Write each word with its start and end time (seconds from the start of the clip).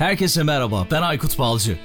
Herkese 0.00 0.42
merhaba, 0.42 0.86
ben 0.90 1.02
Aykut 1.02 1.38
Balcı. 1.38 1.78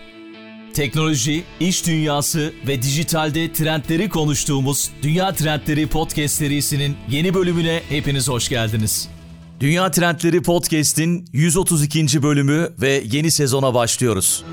Teknoloji, 0.74 1.44
iş 1.60 1.88
dünyası 1.88 2.54
ve 2.68 2.82
dijitalde 2.82 3.54
trendleri 3.54 4.10
konuştuğumuz 4.10 4.92
Dünya 5.04 5.34
Trendleri 5.34 5.88
Podcast 5.88 6.36
serisinin 6.36 6.98
yeni 7.10 7.34
bölümüne 7.34 7.82
hepiniz 7.90 8.30
hoş 8.30 8.50
geldiniz. 8.50 9.10
Dünya 9.60 9.92
Trendleri 9.92 10.42
Podcast'in 10.42 11.26
132. 11.34 12.24
bölümü 12.24 12.70
ve 12.82 13.04
yeni 13.12 13.32
sezona 13.32 13.74
başlıyoruz. 13.74 14.44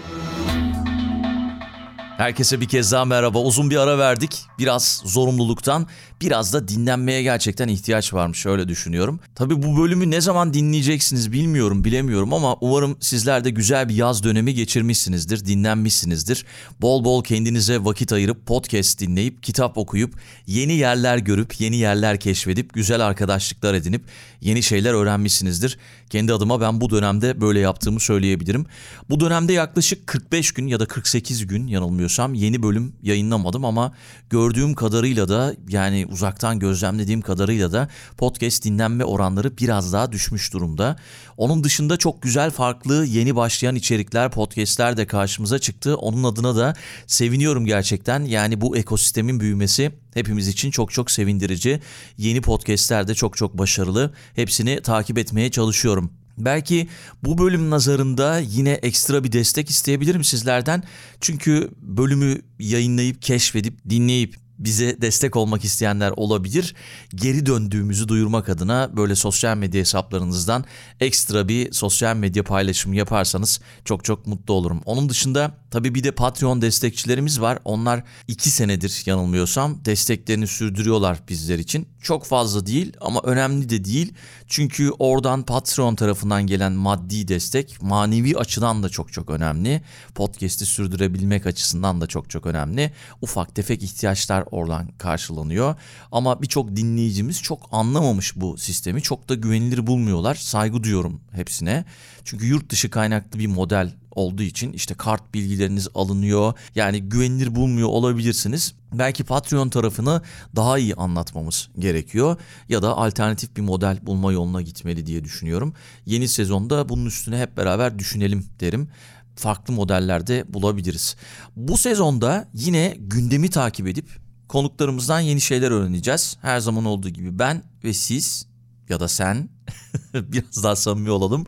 Herkese 2.23 2.61
bir 2.61 2.69
kez 2.69 2.93
daha 2.93 3.05
merhaba. 3.05 3.39
Uzun 3.39 3.71
bir 3.71 3.77
ara 3.77 3.99
verdik. 3.99 4.41
Biraz 4.59 5.03
zorunluluktan, 5.05 5.87
biraz 6.21 6.53
da 6.53 6.69
dinlenmeye 6.69 7.23
gerçekten 7.23 7.69
ihtiyaç 7.69 8.15
varmış 8.15 8.47
öyle 8.47 8.69
düşünüyorum. 8.69 9.21
Tabii 9.35 9.63
bu 9.63 9.83
bölümü 9.83 10.11
ne 10.11 10.21
zaman 10.21 10.55
dinleyeceksiniz 10.55 11.33
bilmiyorum, 11.33 11.85
bilemiyorum 11.85 12.33
ama 12.35 12.57
umarım 12.61 12.97
sizler 13.01 13.45
de 13.45 13.51
güzel 13.51 13.89
bir 13.89 13.95
yaz 13.95 14.25
dönemi 14.25 14.55
geçirmişsinizdir, 14.55 15.47
dinlenmişsinizdir. 15.47 16.45
Bol 16.81 17.05
bol 17.05 17.25
kendinize 17.25 17.85
vakit 17.85 18.13
ayırıp 18.13 18.47
podcast 18.47 19.01
dinleyip, 19.01 19.43
kitap 19.43 19.79
okuyup, 19.79 20.15
yeni 20.47 20.73
yerler 20.73 21.19
görüp, 21.19 21.61
yeni 21.61 21.77
yerler 21.77 22.21
keşfedip, 22.21 22.75
güzel 22.75 23.01
arkadaşlıklar 23.01 23.75
edinip 23.75 24.03
yeni 24.41 24.63
şeyler 24.63 24.95
öğrenmişsinizdir. 24.95 25.79
Kendi 26.11 26.33
adıma 26.33 26.61
ben 26.61 26.81
bu 26.81 26.91
dönemde 26.91 27.41
böyle 27.41 27.61
yaptığımı 27.61 28.01
söyleyebilirim. 28.01 28.67
Bu 29.11 29.21
dönemde 29.21 29.53
yaklaşık 29.53 30.07
45 30.07 30.53
gün 30.53 30.67
ya 30.67 30.81
da 30.81 30.87
48 30.87 31.47
gün 31.47 31.67
yanılmıyorsam 31.67 32.12
yeni 32.19 32.63
bölüm 32.63 32.93
yayınlamadım 33.03 33.65
ama 33.65 33.93
gördüğüm 34.31 34.75
kadarıyla 34.75 35.29
da 35.29 35.55
yani 35.69 36.07
uzaktan 36.11 36.59
gözlemlediğim 36.59 37.21
kadarıyla 37.21 37.73
da 37.73 37.89
podcast 38.17 38.65
dinlenme 38.65 39.05
oranları 39.05 39.59
biraz 39.59 39.93
daha 39.93 40.13
düşmüş 40.13 40.53
durumda. 40.53 40.97
Onun 41.37 41.65
dışında 41.65 41.97
çok 41.97 42.23
güzel 42.23 42.51
farklı 42.51 43.05
yeni 43.07 43.37
başlayan 43.37 43.75
içerikler, 43.75 44.31
podcastler 44.31 44.97
de 44.97 45.07
karşımıza 45.07 45.59
çıktı. 45.59 45.97
Onun 45.97 46.25
adına 46.25 46.57
da 46.57 46.75
seviniyorum 47.07 47.67
gerçekten. 47.67 48.25
Yani 48.25 48.61
bu 48.61 48.77
ekosistemin 48.77 49.41
büyümesi 49.41 49.93
hepimiz 50.15 50.49
için 50.49 50.71
çok 50.71 50.93
çok 50.93 51.11
sevindirici. 51.11 51.81
Yeni 52.19 52.41
podcastler 52.41 53.09
de 53.09 53.15
çok 53.15 53.37
çok 53.37 53.59
başarılı. 53.59 54.15
Hepsini 54.35 54.83
takip 54.83 55.19
etmeye 55.19 55.51
çalışıyorum. 55.51 56.22
Belki 56.39 56.89
bu 57.25 57.39
bölüm 57.39 57.71
nazarında 57.71 58.39
yine 58.39 58.71
ekstra 58.71 59.25
bir 59.25 59.33
destek 59.33 59.71
isteyebilirim 59.71 60.25
sizlerden. 60.25 60.83
Çünkü 61.21 61.71
bölümü 61.81 62.43
yayınlayıp, 62.59 63.23
keşfedip, 63.23 63.91
dinleyip 63.91 64.37
bize 64.59 65.01
destek 65.01 65.37
olmak 65.37 65.65
isteyenler 65.65 66.11
olabilir. 66.17 66.75
Geri 67.15 67.47
döndüğümüzü 67.47 68.09
duyurmak 68.09 68.49
adına 68.49 68.97
böyle 68.97 69.15
sosyal 69.15 69.57
medya 69.57 69.81
hesaplarınızdan 69.81 70.65
ekstra 71.01 71.49
bir 71.49 71.73
sosyal 71.73 72.17
medya 72.17 72.45
paylaşımı 72.45 72.97
yaparsanız 72.97 73.61
çok 73.85 74.05
çok 74.05 74.27
mutlu 74.27 74.55
olurum. 74.55 74.81
Onun 74.85 75.09
dışında 75.09 75.62
tabii 75.73 75.95
bir 75.95 76.05
de 76.05 76.11
Patreon 76.11 76.63
destekçilerimiz 76.63 77.41
var. 77.41 77.59
Onlar 77.65 78.03
iki 78.29 78.51
senedir 78.51 79.03
yanılmıyorsam 79.07 79.85
desteklerini 79.85 80.47
sürdürüyorlar 80.47 81.19
bizler 81.29 81.59
için. 81.59 81.89
Çok 82.03 82.25
fazla 82.25 82.67
değil 82.67 82.93
ama 83.01 83.21
önemli 83.25 83.69
de 83.69 83.85
değil. 83.85 84.15
Çünkü 84.47 84.91
oradan 84.99 85.43
Patreon 85.43 85.95
tarafından 85.95 86.47
gelen 86.47 86.73
maddi 86.73 87.29
destek 87.29 87.83
manevi 87.83 88.37
açıdan 88.37 88.83
da 88.83 88.89
çok 88.89 89.13
çok 89.13 89.31
önemli. 89.31 89.83
Podcast'i 90.15 90.67
sürdürebilmek 90.67 91.47
açısından 91.47 92.01
da 92.01 92.07
çok 92.07 92.31
çok 92.31 92.47
önemli. 92.47 92.93
Ufak 93.21 93.55
tefek 93.55 93.83
ihtiyaçlar 93.83 94.45
oradan 94.51 94.89
karşılanıyor. 94.99 95.75
Ama 96.13 96.43
birçok 96.43 96.77
dinleyicimiz 96.77 97.43
çok 97.43 97.69
anlamamış 97.73 98.37
bu 98.37 98.59
sistemi. 98.59 99.03
Çok 99.03 99.29
da 99.29 99.35
güvenilir 99.35 99.87
bulmuyorlar. 99.87 100.35
Saygı 100.35 100.83
duyuyorum 100.83 101.21
hepsine. 101.33 101.85
Çünkü 102.25 102.47
yurt 102.47 102.71
dışı 102.71 102.91
kaynaklı 102.91 103.39
bir 103.39 103.47
model 103.47 104.02
olduğu 104.15 104.43
için 104.43 104.73
işte 104.73 104.95
kart 104.95 105.35
bilgileriniz 105.35 105.89
alınıyor. 105.95 106.55
Yani 106.75 107.03
güvenilir 107.03 107.55
bulmuyor 107.55 107.89
olabilirsiniz. 107.89 108.75
Belki 108.93 109.25
Patreon 109.25 109.69
tarafını 109.69 110.23
daha 110.57 110.79
iyi 110.79 110.95
anlatmamız 110.95 111.69
gerekiyor 111.79 112.37
ya 112.69 112.83
da 112.83 112.97
alternatif 112.97 113.57
bir 113.57 113.63
model 113.63 113.99
bulma 114.03 114.33
yoluna 114.33 114.63
gitmeli 114.63 115.07
diye 115.07 115.25
düşünüyorum. 115.25 115.75
Yeni 116.07 116.29
sezonda 116.29 116.89
bunun 116.89 117.07
üstüne 117.07 117.41
hep 117.41 117.57
beraber 117.57 117.99
düşünelim 117.99 118.47
derim 118.61 118.89
farklı 119.37 119.75
modellerde 119.75 120.45
bulabiliriz. 120.49 121.17
Bu 121.57 121.79
sezonda 121.79 122.49
yine 122.55 122.97
gündemi 122.99 123.51
takip 123.51 123.87
edip 123.87 124.09
konuklarımızdan 124.49 125.21
yeni 125.21 125.41
şeyler 125.41 125.71
öğreneceğiz. 125.71 126.37
Her 126.43 126.61
zaman 126.61 126.85
olduğu 126.85 127.09
gibi 127.09 127.39
ben 127.39 127.63
ve 127.85 127.93
siz 127.93 128.47
ya 128.89 129.01
da 129.01 129.09
sen 129.09 129.49
biraz 130.15 130.65
daha 130.65 130.77
samimi 130.77 131.11
olalım. 131.11 131.47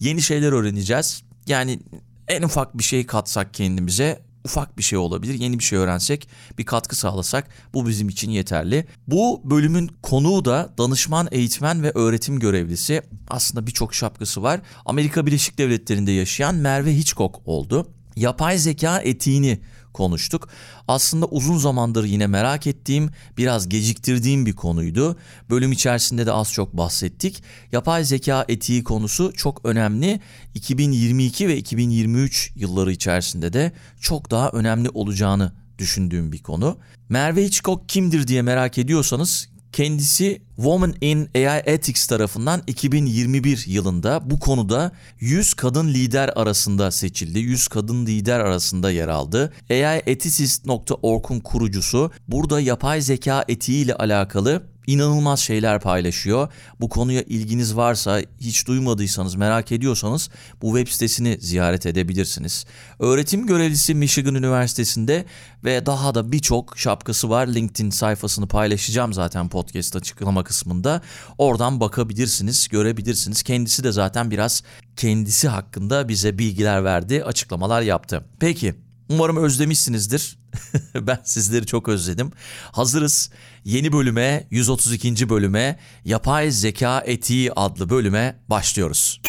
Yeni 0.00 0.22
şeyler 0.22 0.52
öğreneceğiz. 0.52 1.22
Yani 1.46 1.80
en 2.28 2.42
ufak 2.42 2.78
bir 2.78 2.82
şey 2.82 3.06
katsak 3.06 3.54
kendimize 3.54 4.26
ufak 4.46 4.78
bir 4.78 4.82
şey 4.82 4.98
olabilir. 4.98 5.34
Yeni 5.34 5.58
bir 5.58 5.64
şey 5.64 5.78
öğrensek, 5.78 6.28
bir 6.58 6.64
katkı 6.64 6.96
sağlasak 6.96 7.48
bu 7.74 7.88
bizim 7.88 8.08
için 8.08 8.30
yeterli. 8.30 8.86
Bu 9.06 9.40
bölümün 9.44 9.90
konuğu 10.02 10.44
da 10.44 10.74
danışman, 10.78 11.28
eğitmen 11.30 11.82
ve 11.82 11.92
öğretim 11.94 12.38
görevlisi. 12.38 13.02
Aslında 13.28 13.66
birçok 13.66 13.94
şapkası 13.94 14.42
var. 14.42 14.60
Amerika 14.86 15.26
Birleşik 15.26 15.58
Devletleri'nde 15.58 16.12
yaşayan 16.12 16.54
Merve 16.54 16.96
Hitchcock 16.96 17.40
oldu. 17.46 17.88
Yapay 18.16 18.58
zeka 18.58 19.00
etiğini 19.00 19.60
konuştuk. 19.96 20.48
Aslında 20.88 21.26
uzun 21.26 21.58
zamandır 21.58 22.04
yine 22.04 22.26
merak 22.26 22.66
ettiğim, 22.66 23.10
biraz 23.38 23.68
geciktirdiğim 23.68 24.46
bir 24.46 24.52
konuydu. 24.52 25.16
Bölüm 25.50 25.72
içerisinde 25.72 26.26
de 26.26 26.32
az 26.32 26.52
çok 26.52 26.76
bahsettik. 26.76 27.42
Yapay 27.72 28.04
zeka 28.04 28.44
etiği 28.48 28.84
konusu 28.84 29.32
çok 29.36 29.64
önemli. 29.64 30.20
2022 30.54 31.48
ve 31.48 31.56
2023 31.56 32.52
yılları 32.56 32.92
içerisinde 32.92 33.52
de 33.52 33.72
çok 34.00 34.30
daha 34.30 34.50
önemli 34.50 34.88
olacağını 34.90 35.52
düşündüğüm 35.78 36.32
bir 36.32 36.42
konu. 36.42 36.78
Merve 37.08 37.44
Hitchcock 37.44 37.88
kimdir 37.88 38.26
diye 38.26 38.42
merak 38.42 38.78
ediyorsanız 38.78 39.48
Kendisi 39.76 40.42
Women 40.56 40.94
in 41.00 41.28
AI 41.34 41.62
Ethics 41.66 42.06
tarafından 42.06 42.62
2021 42.66 43.64
yılında 43.66 44.30
bu 44.30 44.38
konuda 44.38 44.92
100 45.20 45.54
kadın 45.54 45.88
lider 45.88 46.30
arasında 46.36 46.90
seçildi. 46.90 47.38
100 47.38 47.68
kadın 47.68 48.06
lider 48.06 48.40
arasında 48.40 48.90
yer 48.90 49.08
aldı. 49.08 49.52
AIEthicist.org'un 49.70 51.40
kurucusu 51.40 52.10
burada 52.28 52.60
yapay 52.60 53.00
zeka 53.00 53.44
etiği 53.48 53.84
ile 53.84 53.94
alakalı 53.94 54.62
inanılmaz 54.86 55.40
şeyler 55.40 55.80
paylaşıyor. 55.80 56.48
Bu 56.80 56.88
konuya 56.88 57.22
ilginiz 57.22 57.76
varsa, 57.76 58.20
hiç 58.40 58.66
duymadıysanız, 58.66 59.34
merak 59.34 59.72
ediyorsanız 59.72 60.30
bu 60.62 60.76
web 60.76 60.92
sitesini 60.92 61.38
ziyaret 61.40 61.86
edebilirsiniz. 61.86 62.64
Öğretim 62.98 63.46
görevlisi 63.46 63.94
Michigan 63.94 64.34
Üniversitesi'nde 64.34 65.24
ve 65.64 65.86
daha 65.86 66.14
da 66.14 66.32
birçok 66.32 66.78
şapkası 66.78 67.30
var. 67.30 67.46
LinkedIn 67.46 67.90
sayfasını 67.90 68.48
paylaşacağım 68.48 69.12
zaten 69.12 69.48
podcast 69.48 69.96
açıklama 69.96 70.44
kısmında. 70.44 71.02
Oradan 71.38 71.80
bakabilirsiniz, 71.80 72.68
görebilirsiniz. 72.68 73.42
Kendisi 73.42 73.84
de 73.84 73.92
zaten 73.92 74.30
biraz 74.30 74.62
kendisi 74.96 75.48
hakkında 75.48 76.08
bize 76.08 76.38
bilgiler 76.38 76.84
verdi, 76.84 77.24
açıklamalar 77.24 77.82
yaptı. 77.82 78.24
Peki, 78.40 78.74
umarım 79.08 79.36
özlemişsinizdir. 79.36 80.38
ben 80.94 81.18
sizleri 81.24 81.66
çok 81.66 81.88
özledim. 81.88 82.32
Hazırız. 82.72 83.30
Yeni 83.64 83.92
bölüme, 83.92 84.46
132. 84.50 85.28
bölüme, 85.28 85.78
Yapay 86.04 86.50
Zeka 86.50 87.02
Etiği 87.06 87.52
adlı 87.52 87.90
bölüme 87.90 88.38
başlıyoruz. 88.48 89.20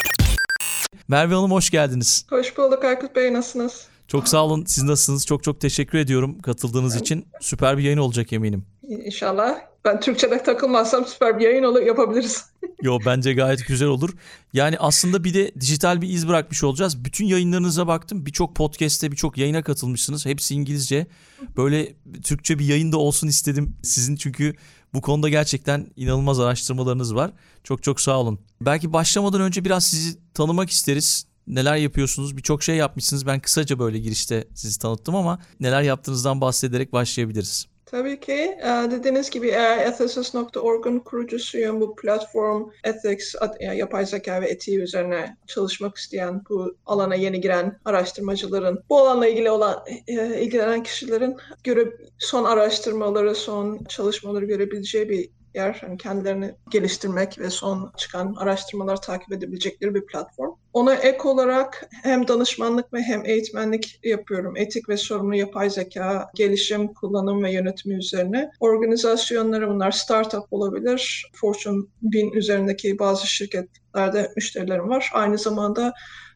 Merve 1.08 1.36
Hanım 1.36 1.52
hoş 1.52 1.70
geldiniz. 1.70 2.26
Hoş 2.30 2.58
bulduk 2.58 2.84
Aykut 2.84 3.16
Bey, 3.16 3.34
nasılsınız? 3.34 3.88
Çok 4.08 4.28
sağ 4.28 4.46
olun. 4.46 4.64
Siz 4.68 4.84
nasılsınız? 4.84 5.26
Çok 5.26 5.44
çok 5.44 5.62
teşekkür 5.62 5.98
ediyorum 5.98 6.40
katıldığınız 6.40 6.96
için. 6.96 7.28
Süper 7.42 7.78
bir 7.78 7.84
yayın 7.84 7.98
olacak 7.98 8.34
eminim. 8.34 8.66
İnşallah. 8.88 9.60
Ben 9.86 10.00
Türkçe'de 10.00 10.44
takılmazsam 10.44 11.06
süper 11.06 11.40
bir 11.40 11.44
yayın 11.44 11.64
olur, 11.64 11.82
yapabiliriz. 11.82 12.46
Yo 12.82 13.00
bence 13.06 13.34
gayet 13.34 13.68
güzel 13.68 13.88
olur. 13.88 14.10
Yani 14.54 14.78
aslında 14.80 15.24
bir 15.24 15.34
de 15.34 15.52
dijital 15.60 16.02
bir 16.02 16.10
iz 16.10 16.28
bırakmış 16.28 16.64
olacağız. 16.64 17.06
Bütün 17.06 17.26
yayınlarınıza 17.26 17.88
baktım. 17.88 18.26
Birçok 18.26 18.56
podcast'te, 18.56 19.12
birçok 19.12 19.38
yayına 19.38 19.64
katılmışsınız. 19.64 20.26
Hepsi 20.26 20.56
İngilizce. 20.56 21.08
Böyle 21.58 21.94
Türkçe 22.24 22.60
bir 22.60 22.66
yayın 22.66 22.92
da 22.92 22.98
olsun 22.98 23.28
istedim. 23.28 23.78
Sizin 23.84 24.16
çünkü 24.16 24.56
bu 24.94 25.02
konuda 25.02 25.30
gerçekten 25.30 25.88
inanılmaz 25.96 26.40
araştırmalarınız 26.40 27.16
var. 27.16 27.32
Çok 27.64 27.84
çok 27.84 28.02
sağ 28.02 28.20
olun. 28.20 28.40
Belki 28.62 28.94
başlamadan 28.94 29.42
önce 29.42 29.66
biraz 29.66 29.88
sizi 29.88 30.18
tanımak 30.34 30.70
isteriz. 30.70 31.28
Neler 31.48 31.76
yapıyorsunuz? 31.76 32.38
Birçok 32.38 32.64
şey 32.64 32.76
yapmışsınız. 32.76 33.26
Ben 33.26 33.40
kısaca 33.40 33.80
böyle 33.80 34.00
girişte 34.00 34.48
sizi 34.56 34.80
tanıttım 34.80 35.16
ama 35.16 35.40
neler 35.60 35.82
yaptığınızdan 35.82 36.42
bahsederek 36.42 36.94
başlayabiliriz. 36.94 37.68
Tabii 37.92 38.20
ki. 38.20 38.34
Ee, 38.34 38.92
dediğiniz 38.92 39.30
gibi 39.30 39.48
ethicist.org'un 39.88 41.00
kurucusuyum. 41.00 41.82
Bu 41.82 41.96
platform 41.96 42.70
ethics, 42.84 43.36
yapay 43.60 44.06
zeka 44.06 44.42
ve 44.42 44.50
etiği 44.50 44.80
üzerine 44.80 45.38
çalışmak 45.48 45.98
isteyen, 45.98 46.42
bu 46.50 46.76
alana 46.86 47.16
yeni 47.16 47.42
giren 47.42 47.80
araştırmacıların, 47.86 48.84
bu 48.90 48.98
alanla 48.98 49.28
ilgili 49.28 49.52
olan 49.52 49.84
e, 50.08 50.42
ilgilenen 50.42 50.84
kişilerin 50.84 51.38
göre 51.64 51.94
son 52.18 52.44
araştırmaları, 52.44 53.36
son 53.36 53.84
çalışmaları 53.90 54.46
görebileceği 54.46 55.10
bir 55.10 55.30
yer. 55.56 55.78
Hani 55.82 55.98
kendilerini 55.98 56.56
geliştirmek 56.72 57.40
ve 57.40 57.50
son 57.50 57.92
çıkan 57.98 58.36
araştırmaları 58.38 58.98
takip 58.98 59.32
edebilecekleri 59.32 59.96
bir 59.96 60.06
platform. 60.06 60.52
Ona 60.74 60.96
ek 60.96 61.20
olarak 61.24 61.90
hem 62.04 62.28
danışmanlık 62.28 62.94
ve 62.94 63.02
hem 63.02 63.26
eğitmenlik 63.26 64.00
yapıyorum. 64.04 64.58
Etik 64.58 64.90
ve 64.90 64.98
sorumlu 64.98 65.36
yapay 65.36 65.70
zeka, 65.70 66.30
gelişim, 66.36 66.94
kullanım 66.94 67.44
ve 67.44 67.52
yönetimi 67.52 67.96
üzerine. 67.96 68.52
Organizasyonları 68.60 69.70
bunlar 69.70 69.92
startup 69.92 70.44
olabilir. 70.52 71.32
Fortune 71.34 71.84
1000 72.02 72.32
üzerindeki 72.32 73.00
bazı 73.00 73.28
şirketlerde 73.28 74.32
müşterilerim 74.36 74.90
var. 74.90 75.10
Aynı 75.14 75.38
zamanda 75.38 75.94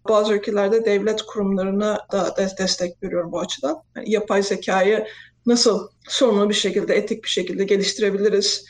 bazı 0.10 0.34
ülkelerde 0.34 0.86
devlet 0.86 1.22
kurumlarına 1.22 2.00
da 2.12 2.36
destek 2.58 3.04
veriyorum 3.04 3.32
bu 3.32 3.40
açıdan. 3.40 3.84
Yani 3.96 4.12
yapay 4.12 4.44
zekayı 4.44 5.06
nasıl 5.46 5.88
sorumlu 6.08 6.50
bir 6.50 6.54
şekilde, 6.54 6.96
etik 6.96 7.24
bir 7.24 7.30
şekilde 7.30 7.64
geliştirebiliriz? 7.64 8.66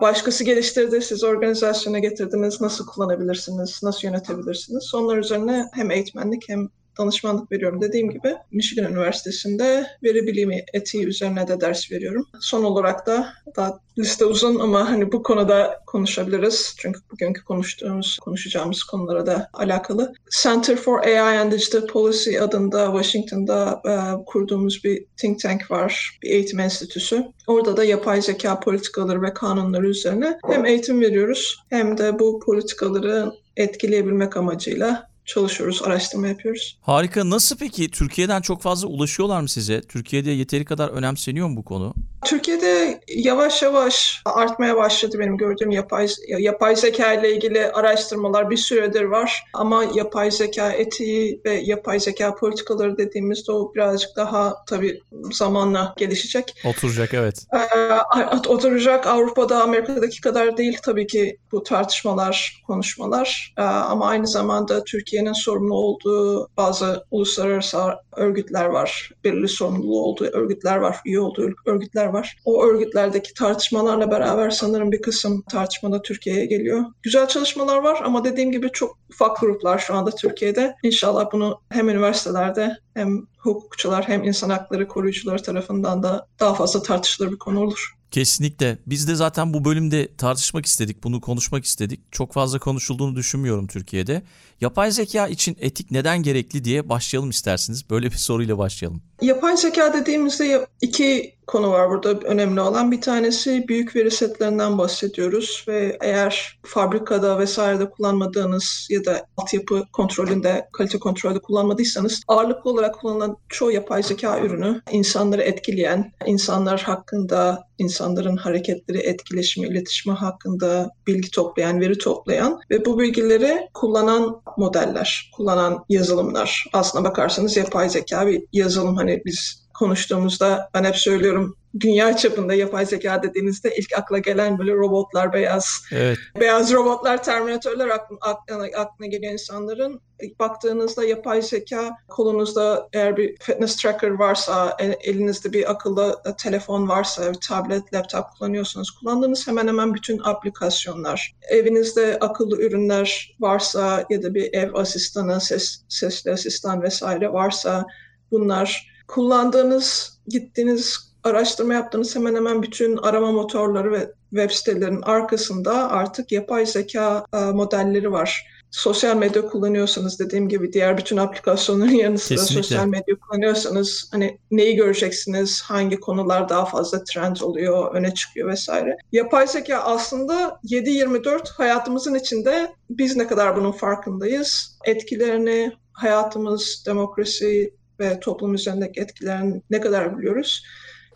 Başkası 0.00 0.44
geliştirdi, 0.44 1.02
siz 1.02 1.24
organizasyona 1.24 1.98
getirdiniz, 1.98 2.60
nasıl 2.60 2.86
kullanabilirsiniz, 2.86 3.80
nasıl 3.82 4.08
yönetebilirsiniz? 4.08 4.94
Onlar 4.94 5.16
üzerine 5.16 5.66
hem 5.72 5.90
eğitmenlik 5.90 6.48
hem 6.48 6.68
danışmanlık 6.98 7.52
veriyorum. 7.52 7.80
Dediğim 7.80 8.10
gibi 8.10 8.36
Michigan 8.50 8.92
Üniversitesi'nde 8.92 9.86
veri 10.02 10.26
bilimi 10.26 10.64
etiği 10.74 11.06
üzerine 11.06 11.48
de 11.48 11.60
ders 11.60 11.92
veriyorum. 11.92 12.26
Son 12.40 12.64
olarak 12.64 13.06
da 13.06 13.32
daha 13.56 13.78
liste 13.98 14.24
uzun 14.24 14.58
ama 14.58 14.90
hani 14.90 15.12
bu 15.12 15.22
konuda 15.22 15.80
konuşabiliriz. 15.86 16.74
Çünkü 16.78 17.00
bugünkü 17.12 17.44
konuştuğumuz, 17.44 18.18
konuşacağımız 18.18 18.84
konulara 18.84 19.26
da 19.26 19.48
alakalı. 19.52 20.12
Center 20.42 20.76
for 20.76 20.98
AI 20.98 21.38
and 21.38 21.52
Digital 21.52 21.86
Policy 21.86 22.40
adında 22.40 22.86
Washington'da 22.86 23.82
e, 23.86 24.24
kurduğumuz 24.26 24.84
bir 24.84 25.04
think 25.16 25.40
tank 25.40 25.70
var. 25.70 26.18
Bir 26.22 26.30
eğitim 26.30 26.60
enstitüsü. 26.60 27.24
Orada 27.46 27.76
da 27.76 27.84
yapay 27.84 28.22
zeka 28.22 28.60
politikaları 28.60 29.22
ve 29.22 29.34
kanunları 29.34 29.88
üzerine 29.88 30.38
hem 30.50 30.66
eğitim 30.66 31.00
veriyoruz 31.00 31.64
hem 31.70 31.98
de 31.98 32.18
bu 32.18 32.40
politikaları 32.40 33.32
etkileyebilmek 33.56 34.36
amacıyla 34.36 35.11
çalışıyoruz, 35.24 35.82
araştırma 35.82 36.28
yapıyoruz. 36.28 36.78
Harika. 36.82 37.30
Nasıl 37.30 37.56
peki? 37.56 37.90
Türkiye'den 37.90 38.40
çok 38.40 38.62
fazla 38.62 38.88
ulaşıyorlar 38.88 39.40
mı 39.40 39.48
size? 39.48 39.80
Türkiye'de 39.80 40.30
yeteri 40.30 40.64
kadar 40.64 40.88
önemseniyor 40.88 41.48
mu 41.48 41.56
bu 41.56 41.64
konu? 41.64 41.94
Türkiye'de 42.24 43.00
yavaş 43.08 43.62
yavaş 43.62 44.22
artmaya 44.24 44.76
başladı 44.76 45.16
benim 45.18 45.36
gördüğüm 45.36 45.70
yapay 45.70 46.08
yapay 46.38 46.76
zeka 46.76 47.12
ile 47.12 47.36
ilgili 47.36 47.66
araştırmalar 47.66 48.50
bir 48.50 48.56
süredir 48.56 49.02
var. 49.02 49.44
Ama 49.54 49.84
yapay 49.94 50.30
zeka 50.30 50.72
etiği 50.72 51.40
ve 51.44 51.52
yapay 51.54 52.00
zeka 52.00 52.34
politikaları 52.34 52.98
dediğimizde 52.98 53.52
o 53.52 53.74
birazcık 53.74 54.16
daha 54.16 54.64
tabii 54.66 55.00
zamanla 55.32 55.94
gelişecek. 55.96 56.62
Oturacak 56.64 57.14
evet. 57.14 57.46
Ee, 57.54 58.48
oturacak 58.48 59.06
Avrupa'da 59.06 59.62
Amerika'daki 59.62 60.20
kadar 60.20 60.56
değil 60.56 60.78
tabii 60.82 61.06
ki 61.06 61.38
bu 61.52 61.62
tartışmalar, 61.62 62.62
konuşmalar. 62.66 63.54
Ee, 63.58 63.62
ama 63.62 64.06
aynı 64.06 64.26
zamanda 64.26 64.84
Türkiye'nin 65.12 65.32
sorumlu 65.32 65.74
olduğu 65.74 66.48
bazı 66.56 67.04
uluslararası 67.10 67.78
örgütler 68.16 68.64
var. 68.64 69.10
Belirli 69.24 69.48
sorumluluğu 69.48 70.02
olduğu 70.02 70.24
örgütler 70.24 70.76
var, 70.76 70.96
üye 71.06 71.20
olduğu 71.20 71.50
örgütler 71.66 72.06
var. 72.06 72.36
O 72.44 72.64
örgütlerdeki 72.64 73.34
tartışmalarla 73.34 74.10
beraber 74.10 74.50
sanırım 74.50 74.92
bir 74.92 75.02
kısım 75.02 75.42
tartışmada 75.42 76.02
Türkiye'ye 76.02 76.46
geliyor. 76.46 76.84
Güzel 77.02 77.28
çalışmalar 77.28 77.76
var 77.76 78.00
ama 78.04 78.24
dediğim 78.24 78.52
gibi 78.52 78.70
çok 78.72 78.98
ufak 79.10 79.40
gruplar 79.40 79.78
şu 79.78 79.94
anda 79.94 80.10
Türkiye'de. 80.10 80.74
İnşallah 80.82 81.32
bunu 81.32 81.60
hem 81.68 81.88
üniversitelerde 81.88 82.76
hem 82.94 83.26
hukukçular 83.38 84.08
hem 84.08 84.24
insan 84.24 84.50
hakları 84.50 84.88
koruyucuları 84.88 85.42
tarafından 85.42 86.02
da 86.02 86.26
daha 86.40 86.54
fazla 86.54 86.82
tartışılır 86.82 87.30
bir 87.30 87.38
konu 87.38 87.60
olur. 87.60 87.94
Kesinlikle. 88.12 88.78
Biz 88.86 89.08
de 89.08 89.14
zaten 89.14 89.54
bu 89.54 89.64
bölümde 89.64 90.16
tartışmak 90.16 90.66
istedik, 90.66 91.04
bunu 91.04 91.20
konuşmak 91.20 91.64
istedik. 91.64 92.00
Çok 92.12 92.32
fazla 92.32 92.58
konuşulduğunu 92.58 93.16
düşünmüyorum 93.16 93.66
Türkiye'de. 93.66 94.22
Yapay 94.60 94.90
zeka 94.90 95.28
için 95.28 95.56
etik 95.60 95.90
neden 95.90 96.22
gerekli 96.22 96.64
diye 96.64 96.88
başlayalım 96.88 97.30
isterseniz. 97.30 97.90
Böyle 97.90 98.06
bir 98.06 98.16
soruyla 98.16 98.58
başlayalım. 98.58 99.02
Yapay 99.22 99.56
zeka 99.56 99.94
dediğimizde 99.94 100.66
iki 100.80 101.34
konu 101.46 101.70
var 101.70 101.90
burada 101.90 102.10
önemli 102.10 102.60
olan. 102.60 102.92
Bir 102.92 103.00
tanesi 103.00 103.68
büyük 103.68 103.96
veri 103.96 104.10
setlerinden 104.10 104.78
bahsediyoruz 104.78 105.64
ve 105.68 105.98
eğer 106.00 106.58
fabrikada 106.62 107.38
vesairede 107.38 107.90
kullanmadığınız 107.90 108.86
ya 108.90 109.04
da 109.04 109.26
altyapı 109.36 109.84
kontrolünde, 109.92 110.68
kalite 110.72 110.98
kontrolünde 110.98 111.40
kullanmadıysanız 111.40 112.22
ağırlıklı 112.28 112.70
olarak 112.70 112.94
kullanılan 112.94 113.36
çoğu 113.48 113.72
yapay 113.72 114.02
zeka 114.02 114.40
ürünü 114.40 114.82
insanları 114.90 115.42
etkileyen, 115.42 116.12
insanlar 116.26 116.80
hakkında, 116.80 117.68
insanların 117.78 118.36
hareketleri, 118.36 118.98
etkileşimi, 118.98 119.68
iletişimi 119.68 120.14
hakkında 120.14 120.90
bilgi 121.06 121.30
toplayan, 121.30 121.80
veri 121.80 121.98
toplayan 121.98 122.60
ve 122.70 122.84
bu 122.84 122.98
bilgileri 122.98 123.68
kullanan 123.74 124.42
modeller, 124.56 125.30
kullanan 125.36 125.84
yazılımlar. 125.88 126.64
Aslına 126.72 127.04
bakarsanız 127.04 127.56
yapay 127.56 127.90
zeka 127.90 128.26
bir 128.26 128.44
yazılım 128.52 128.96
hani 128.96 129.22
biz 129.24 129.62
konuştuğumuzda 129.82 130.70
ben 130.74 130.84
hep 130.84 130.96
söylüyorum 130.96 131.56
dünya 131.80 132.16
çapında 132.16 132.54
yapay 132.54 132.86
zeka 132.86 133.22
dediğinizde 133.22 133.76
ilk 133.76 133.98
akla 133.98 134.18
gelen 134.18 134.58
böyle 134.58 134.72
robotlar, 134.72 135.32
beyaz 135.32 135.84
evet. 135.92 136.18
beyaz 136.40 136.72
robotlar, 136.72 137.22
terminatörler 137.22 137.88
aklına, 137.88 138.18
aklına, 138.20 138.64
aklına 138.76 139.08
geliyor 139.08 139.32
insanların. 139.32 140.00
İlk 140.20 140.38
baktığınızda 140.38 141.04
yapay 141.04 141.42
zeka 141.42 141.90
kolunuzda 142.08 142.88
eğer 142.92 143.16
bir 143.16 143.36
fitness 143.40 143.76
tracker 143.76 144.10
varsa, 144.10 144.76
elinizde 145.00 145.52
bir 145.52 145.70
akıllı 145.70 146.22
telefon 146.38 146.88
varsa, 146.88 147.32
bir 147.32 147.38
tablet, 147.48 147.94
laptop 147.94 148.24
kullanıyorsanız 148.38 148.90
kullandığınız 148.90 149.46
hemen 149.46 149.68
hemen 149.68 149.94
bütün 149.94 150.20
aplikasyonlar. 150.24 151.34
Evinizde 151.48 152.18
akıllı 152.20 152.62
ürünler 152.62 153.36
varsa 153.40 154.04
ya 154.10 154.22
da 154.22 154.34
bir 154.34 154.54
ev 154.54 154.74
asistanı, 154.74 155.40
ses, 155.40 155.82
sesli 155.88 156.32
asistan 156.32 156.82
vesaire 156.82 157.32
varsa 157.32 157.86
bunlar 158.30 158.91
kullandığınız, 159.08 160.18
gittiğiniz 160.28 161.12
araştırma 161.24 161.74
yaptığınız 161.74 162.16
hemen 162.16 162.34
hemen 162.34 162.62
bütün 162.62 162.96
arama 162.96 163.32
motorları 163.32 163.92
ve 163.92 164.12
web 164.30 164.50
sitelerinin 164.50 165.02
arkasında 165.02 165.90
artık 165.90 166.32
yapay 166.32 166.66
zeka 166.66 167.26
e, 167.34 167.38
modelleri 167.38 168.12
var. 168.12 168.52
Sosyal 168.70 169.16
medya 169.16 169.46
kullanıyorsanız 169.46 170.18
dediğim 170.18 170.48
gibi 170.48 170.72
diğer 170.72 170.98
bütün 170.98 171.16
aplikasyonların 171.16 171.90
yanı 171.90 172.18
sıra 172.18 172.38
Kesinlikle. 172.38 172.62
sosyal 172.62 172.86
medya 172.86 173.16
kullanıyorsanız 173.16 174.08
hani 174.12 174.38
neyi 174.50 174.76
göreceksiniz, 174.76 175.62
hangi 175.62 176.00
konular 176.00 176.48
daha 176.48 176.64
fazla 176.64 177.04
trend 177.04 177.36
oluyor, 177.36 177.94
öne 177.94 178.14
çıkıyor 178.14 178.48
vesaire. 178.48 178.96
Yapay 179.12 179.46
zeka 179.46 179.78
aslında 179.78 180.60
7-24 180.64 181.48
hayatımızın 181.56 182.14
içinde 182.14 182.72
biz 182.90 183.16
ne 183.16 183.26
kadar 183.26 183.56
bunun 183.56 183.72
farkındayız, 183.72 184.78
etkilerini, 184.84 185.72
hayatımız, 185.92 186.84
demokrasi, 186.86 187.74
ve 188.02 188.20
toplum 188.20 188.54
üzerindeki 188.54 189.00
etkilerini 189.00 189.62
ne 189.70 189.80
kadar 189.80 190.18
biliyoruz? 190.18 190.64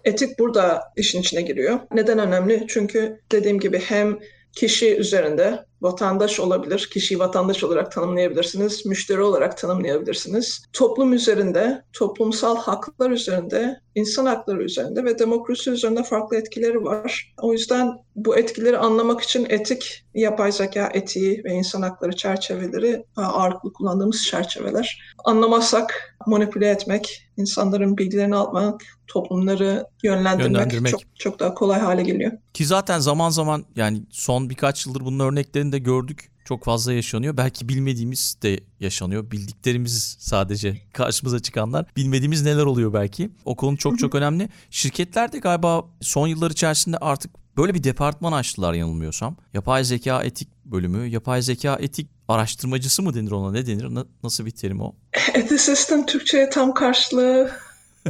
Etik 0.05 0.38
burada 0.38 0.83
işin 0.97 1.21
içine 1.21 1.43
giriyor. 1.43 1.81
Neden 1.95 2.19
önemli? 2.19 2.64
Çünkü 2.69 3.21
dediğim 3.33 3.61
gibi 3.61 3.78
hem 3.78 4.19
kişi 4.52 4.97
üzerinde 4.97 5.64
vatandaş 5.83 6.40
olabilir, 6.40 6.88
kişiyi 6.92 7.18
vatandaş 7.18 7.64
olarak 7.64 7.92
tanımlayabilirsiniz, 7.92 8.87
müşteri 8.87 9.23
olarak 9.23 9.59
tanımlayabilirsiniz. 9.59 10.62
Toplum 10.73 11.12
üzerinde, 11.12 11.83
toplumsal 11.92 12.56
haklar 12.56 13.11
üzerinde, 13.11 13.80
insan 13.95 14.26
hakları 14.26 14.62
üzerinde 14.62 15.04
ve 15.04 15.18
demokrasi 15.18 15.71
üzerinde 15.71 16.02
farklı 16.02 16.37
etkileri 16.37 16.85
var. 16.85 17.35
O 17.42 17.52
yüzden 17.52 17.92
bu 18.16 18.37
etkileri 18.37 18.78
anlamak 18.78 19.21
için 19.21 19.47
etik, 19.49 20.04
yapay 20.14 20.52
zeka 20.52 20.90
etiği 20.95 21.45
ve 21.45 21.52
insan 21.52 21.83
hakları 21.83 22.16
çerçeveleri 22.16 23.04
ağırlıklı 23.16 23.73
kullandığımız 23.73 24.25
çerçeveler. 24.30 25.14
Anlamazsak 25.25 26.16
manipüle 26.26 26.71
etmek, 26.71 27.28
insanların 27.37 27.99
bilgilerini 27.99 28.37
almak, 28.37 28.83
toplumları 29.06 29.87
yönlendirmek, 30.02 30.47
yönlendirmek. 30.47 30.92
Çok, 30.92 31.00
çok 31.14 31.40
daha 31.40 31.54
kolay 31.54 31.80
hale 31.80 32.02
geliyor. 32.02 32.33
Ki 32.54 32.66
zaten 32.66 32.99
zaman 32.99 33.30
zaman 33.30 33.64
yani 33.76 34.02
son 34.11 34.50
birkaç 34.50 34.87
yıldır 34.87 35.00
bunun 35.00 35.18
örneklerini 35.18 35.65
de 35.73 35.78
gördük. 35.78 36.30
Çok 36.44 36.64
fazla 36.64 36.92
yaşanıyor. 36.92 37.37
Belki 37.37 37.68
bilmediğimiz 37.68 38.38
de 38.42 38.61
yaşanıyor. 38.80 39.30
Bildiklerimiz 39.30 40.16
sadece 40.18 40.82
karşımıza 40.92 41.40
çıkanlar. 41.40 41.87
Bilmediğimiz 41.96 42.42
neler 42.42 42.64
oluyor 42.64 42.92
belki. 42.92 43.30
O 43.44 43.56
konu 43.56 43.76
çok 43.76 43.99
çok 43.99 44.14
önemli. 44.14 44.49
Şirketler 44.70 45.32
de 45.32 45.38
galiba 45.38 45.85
son 46.00 46.26
yıllar 46.26 46.50
içerisinde 46.50 46.99
artık 46.99 47.30
böyle 47.56 47.75
bir 47.75 47.85
departman 47.85 48.32
açtılar 48.32 48.75
yanılmıyorsam. 48.75 49.37
Yapay 49.54 49.85
zeka 49.85 50.23
etik 50.23 50.49
bölümü, 50.64 51.06
yapay 51.06 51.42
zeka 51.42 51.78
etik 51.80 52.11
araştırmacısı 52.28 53.02
mı 53.02 53.14
denir 53.14 53.30
ona? 53.30 53.52
Ne 53.52 53.66
denir? 53.66 54.06
Nasıl 54.23 54.46
bir 54.46 54.50
terim 54.50 54.80
o? 54.80 54.94
Ethicist'in 55.35 56.06
Türkçe'ye 56.06 56.50
tam 56.50 56.75
karşılığı 56.75 57.50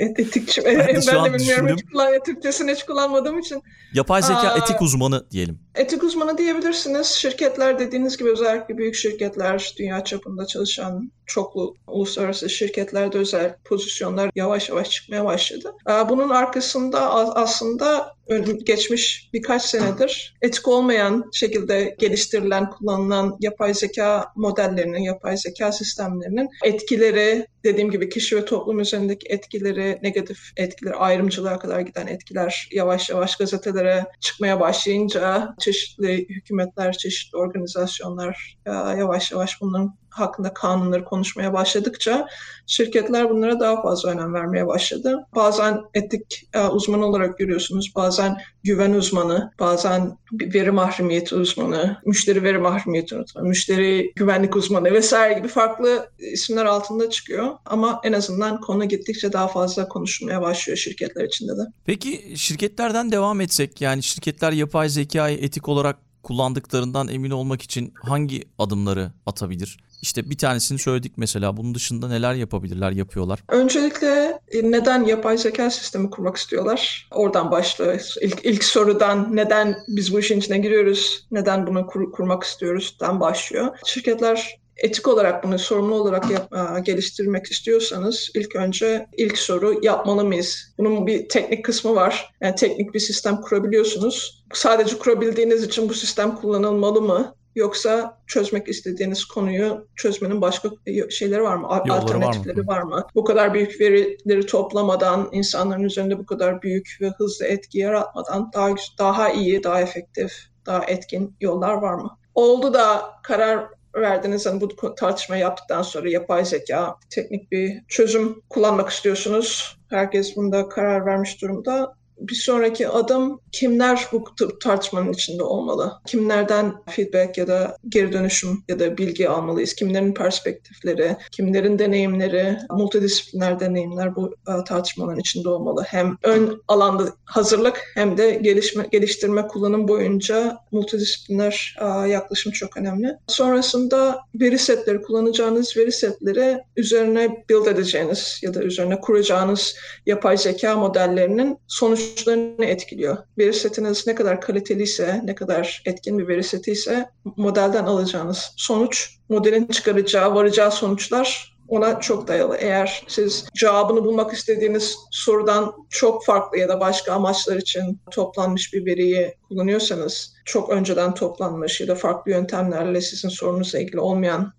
etikçi. 0.00 0.64
ben, 0.64 0.78
ben 0.78 0.88
de, 0.88 0.94
de 1.06 1.34
bilmiyorum 1.34 1.68
hiç 1.76 2.24
Türkçesini 2.24 2.72
hiç 2.72 2.86
kullanmadığım 2.86 3.38
için. 3.38 3.62
Yapay 3.92 4.22
zeka 4.22 4.38
Aa, 4.38 4.58
etik 4.58 4.82
uzmanı 4.82 5.30
diyelim. 5.30 5.58
Etik 5.74 6.04
uzmanı 6.16 6.38
diyebilirsiniz. 6.38 7.06
Şirketler 7.06 7.78
dediğiniz 7.78 8.16
gibi 8.16 8.30
özellikle 8.30 8.78
büyük 8.78 8.94
şirketler, 8.94 9.74
dünya 9.78 10.04
çapında 10.04 10.46
çalışan 10.46 11.12
çoklu 11.26 11.74
uluslararası 11.86 12.50
şirketlerde 12.50 13.18
özel 13.18 13.56
pozisyonlar 13.64 14.30
yavaş 14.34 14.68
yavaş 14.68 14.90
çıkmaya 14.90 15.24
başladı. 15.24 15.74
Bunun 16.08 16.28
arkasında 16.28 17.14
aslında 17.36 18.15
geçmiş 18.64 19.30
birkaç 19.32 19.62
senedir 19.62 20.36
etik 20.42 20.68
olmayan 20.68 21.30
şekilde 21.32 21.96
geliştirilen, 21.98 22.70
kullanılan 22.70 23.36
yapay 23.40 23.74
zeka 23.74 24.26
modellerinin, 24.36 25.02
yapay 25.02 25.36
zeka 25.36 25.72
sistemlerinin 25.72 26.48
etkileri, 26.64 27.46
dediğim 27.64 27.90
gibi 27.90 28.08
kişi 28.08 28.36
ve 28.36 28.44
toplum 28.44 28.80
üzerindeki 28.80 29.26
etkileri, 29.28 29.98
negatif 30.02 30.38
etkileri, 30.56 30.94
ayrımcılığa 30.94 31.58
kadar 31.58 31.80
giden 31.80 32.06
etkiler 32.06 32.68
yavaş 32.72 33.10
yavaş 33.10 33.36
gazetelere 33.36 34.04
çıkmaya 34.20 34.60
başlayınca 34.60 35.54
çeşitli 35.60 36.26
hükümetler, 36.28 36.92
çeşitli 36.92 37.38
organizasyonlar 37.38 38.58
yavaş 38.98 39.32
yavaş 39.32 39.60
bunların 39.60 39.94
hakkında 40.18 40.54
kanunları 40.54 41.04
konuşmaya 41.04 41.52
başladıkça 41.52 42.26
şirketler 42.66 43.30
bunlara 43.30 43.60
daha 43.60 43.82
fazla 43.82 44.10
önem 44.10 44.34
vermeye 44.34 44.66
başladı. 44.66 45.26
Bazen 45.34 45.80
etik 45.94 46.48
e, 46.54 46.66
uzman 46.66 47.02
olarak 47.02 47.38
görüyorsunuz, 47.38 47.92
bazen 47.96 48.38
güven 48.64 48.92
uzmanı, 48.92 49.50
bazen 49.60 50.18
veri 50.32 50.70
mahremiyeti 50.70 51.34
uzmanı, 51.34 51.96
müşteri 52.06 52.42
veri 52.42 52.58
mahremiyeti 52.58 53.16
uzmanı, 53.16 53.48
müşteri 53.48 54.12
güvenlik 54.16 54.56
uzmanı 54.56 54.92
vesaire 54.92 55.34
gibi 55.34 55.48
farklı 55.48 56.10
isimler 56.18 56.64
altında 56.64 57.10
çıkıyor. 57.10 57.50
Ama 57.64 58.00
en 58.04 58.12
azından 58.12 58.60
konu 58.60 58.88
gittikçe 58.88 59.32
daha 59.32 59.48
fazla 59.48 59.88
konuşulmaya 59.88 60.42
başlıyor 60.42 60.76
şirketler 60.76 61.24
içinde 61.24 61.52
de. 61.52 61.62
Peki 61.84 62.32
şirketlerden 62.36 63.12
devam 63.12 63.40
etsek 63.40 63.80
yani 63.80 64.02
şirketler 64.02 64.52
yapay 64.52 64.88
zekayı 64.88 65.38
etik 65.38 65.68
olarak 65.68 66.05
kullandıklarından 66.26 67.08
emin 67.08 67.30
olmak 67.30 67.62
için 67.62 67.94
hangi 68.02 68.44
adımları 68.58 69.12
atabilir? 69.26 69.78
İşte 70.02 70.30
bir 70.30 70.38
tanesini 70.38 70.78
söyledik 70.78 71.12
mesela. 71.16 71.56
Bunun 71.56 71.74
dışında 71.74 72.08
neler 72.08 72.34
yapabilirler, 72.34 72.90
yapıyorlar? 72.90 73.42
Öncelikle 73.48 74.40
e, 74.52 74.70
neden 74.70 75.04
yapay 75.04 75.38
zeka 75.38 75.70
sistemi 75.70 76.10
kurmak 76.10 76.36
istiyorlar? 76.36 77.08
Oradan 77.10 77.50
başlıyor. 77.50 78.00
İlk, 78.22 78.44
ilk 78.44 78.64
sorudan 78.64 79.36
neden 79.36 79.76
biz 79.88 80.14
bu 80.14 80.20
işin 80.20 80.38
içine 80.38 80.58
giriyoruz, 80.58 81.26
neden 81.30 81.66
bunu 81.66 81.86
kur, 81.86 82.12
kurmak 82.12 82.42
istiyoruz 82.42 82.96
dan 83.00 83.20
başlıyor. 83.20 83.78
Şirketler 83.84 84.58
etik 84.76 85.08
olarak 85.08 85.44
bunu 85.44 85.58
sorumlu 85.58 85.94
olarak 85.94 86.30
yap, 86.30 86.52
geliştirmek 86.86 87.46
istiyorsanız 87.46 88.30
ilk 88.34 88.56
önce 88.56 89.06
ilk 89.16 89.38
soru 89.38 89.78
yapmalı 89.82 90.24
mıyız? 90.24 90.74
Bunun 90.78 91.06
bir 91.06 91.28
teknik 91.28 91.64
kısmı 91.64 91.94
var. 91.94 92.34
Yani 92.40 92.54
teknik 92.54 92.94
bir 92.94 93.00
sistem 93.00 93.40
kurabiliyorsunuz. 93.40 94.44
Sadece 94.52 94.98
kurabildiğiniz 94.98 95.62
için 95.62 95.88
bu 95.88 95.94
sistem 95.94 96.36
kullanılmalı 96.36 97.02
mı? 97.02 97.34
Yoksa 97.54 98.18
çözmek 98.26 98.68
istediğiniz 98.68 99.24
konuyu 99.24 99.88
çözmenin 99.96 100.40
başka 100.40 100.70
şeyleri 101.10 101.42
var 101.42 101.56
mı? 101.56 101.68
Yolları 101.86 102.02
Alternatifleri 102.02 102.66
var 102.66 102.82
mı? 102.82 102.90
var 102.90 102.98
mı? 102.98 103.06
Bu 103.14 103.24
kadar 103.24 103.54
büyük 103.54 103.80
verileri 103.80 104.46
toplamadan, 104.46 105.28
insanların 105.32 105.82
üzerinde 105.82 106.18
bu 106.18 106.26
kadar 106.26 106.62
büyük 106.62 106.98
ve 107.00 107.08
hızlı 107.18 107.46
etki 107.46 107.78
yaratmadan 107.78 108.50
daha 108.54 108.70
daha 108.98 109.30
iyi, 109.30 109.62
daha 109.62 109.80
efektif, 109.80 110.32
daha 110.66 110.84
etkin 110.84 111.36
yollar 111.40 111.74
var 111.74 111.94
mı? 111.94 112.18
Oldu 112.34 112.74
da 112.74 113.02
karar 113.22 113.66
verdiniz 113.96 114.46
hani 114.46 114.60
bu 114.60 114.94
tartışma 114.94 115.36
yaptıktan 115.36 115.82
sonra 115.82 116.10
yapay 116.10 116.44
zeka 116.44 116.94
teknik 117.10 117.52
bir 117.52 117.84
çözüm 117.88 118.42
kullanmak 118.50 118.90
istiyorsunuz. 118.90 119.78
Herkes 119.90 120.36
bunda 120.36 120.68
karar 120.68 121.06
vermiş 121.06 121.42
durumda 121.42 121.94
bir 122.18 122.34
sonraki 122.34 122.88
adım 122.88 123.40
kimler 123.52 124.06
bu 124.12 124.24
tartışmanın 124.62 125.12
içinde 125.12 125.42
olmalı? 125.42 125.92
Kimlerden 126.06 126.74
feedback 126.90 127.38
ya 127.38 127.48
da 127.48 127.76
geri 127.88 128.12
dönüşüm 128.12 128.64
ya 128.68 128.78
da 128.78 128.98
bilgi 128.98 129.28
almalıyız? 129.28 129.74
Kimlerin 129.74 130.14
perspektifleri, 130.14 131.16
kimlerin 131.32 131.78
deneyimleri, 131.78 132.58
multidisipliner 132.70 133.60
deneyimler 133.60 134.16
bu 134.16 134.34
e, 134.48 134.64
tartışmaların 134.64 135.20
içinde 135.20 135.48
olmalı. 135.48 135.84
Hem 135.88 136.18
ön 136.22 136.62
alanda 136.68 137.12
hazırlık 137.24 137.80
hem 137.94 138.18
de 138.18 138.30
gelişme, 138.30 138.88
geliştirme 138.92 139.46
kullanım 139.46 139.88
boyunca 139.88 140.58
multidisipliner 140.72 141.76
e, 141.80 142.08
yaklaşım 142.08 142.52
çok 142.52 142.76
önemli. 142.76 143.16
Sonrasında 143.26 144.18
veri 144.34 144.58
setleri, 144.58 145.02
kullanacağınız 145.02 145.76
veri 145.76 145.92
setleri 145.92 146.58
üzerine 146.76 147.44
build 147.50 147.66
edeceğiniz 147.66 148.40
ya 148.42 148.54
da 148.54 148.62
üzerine 148.62 149.00
kuracağınız 149.00 149.74
yapay 150.06 150.36
zeka 150.36 150.76
modellerinin 150.76 151.58
sonuç 151.66 152.05
sonuçlarını 152.06 152.64
etkiliyor. 152.64 153.16
Veri 153.38 153.54
setiniz 153.54 154.06
ne 154.06 154.14
kadar 154.14 154.40
kaliteliyse, 154.40 155.20
ne 155.24 155.34
kadar 155.34 155.82
etkin 155.86 156.18
bir 156.18 156.28
veri 156.28 156.44
seti 156.44 156.72
ise 156.72 157.10
modelden 157.36 157.84
alacağınız 157.84 158.52
sonuç, 158.56 159.10
modelin 159.28 159.66
çıkaracağı, 159.66 160.34
varacağı 160.34 160.72
sonuçlar 160.72 161.56
ona 161.68 162.00
çok 162.00 162.28
dayalı. 162.28 162.56
Eğer 162.56 163.04
siz 163.08 163.48
cevabını 163.54 164.04
bulmak 164.04 164.32
istediğiniz 164.32 164.96
sorudan 165.10 165.74
çok 165.90 166.24
farklı 166.24 166.58
ya 166.58 166.68
da 166.68 166.80
başka 166.80 167.12
amaçlar 167.12 167.56
için 167.56 168.00
toplanmış 168.10 168.72
bir 168.74 168.86
veriyi 168.86 169.34
kullanıyorsanız, 169.48 170.34
çok 170.44 170.70
önceden 170.70 171.14
toplanmış 171.14 171.80
ya 171.80 171.88
da 171.88 171.94
farklı 171.94 172.30
yöntemlerle 172.30 173.00
sizin 173.00 173.28
sorunuzla 173.28 173.78
ilgili 173.78 174.00
olmayan 174.00 174.52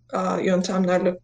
yöntemlerle 0.44 1.20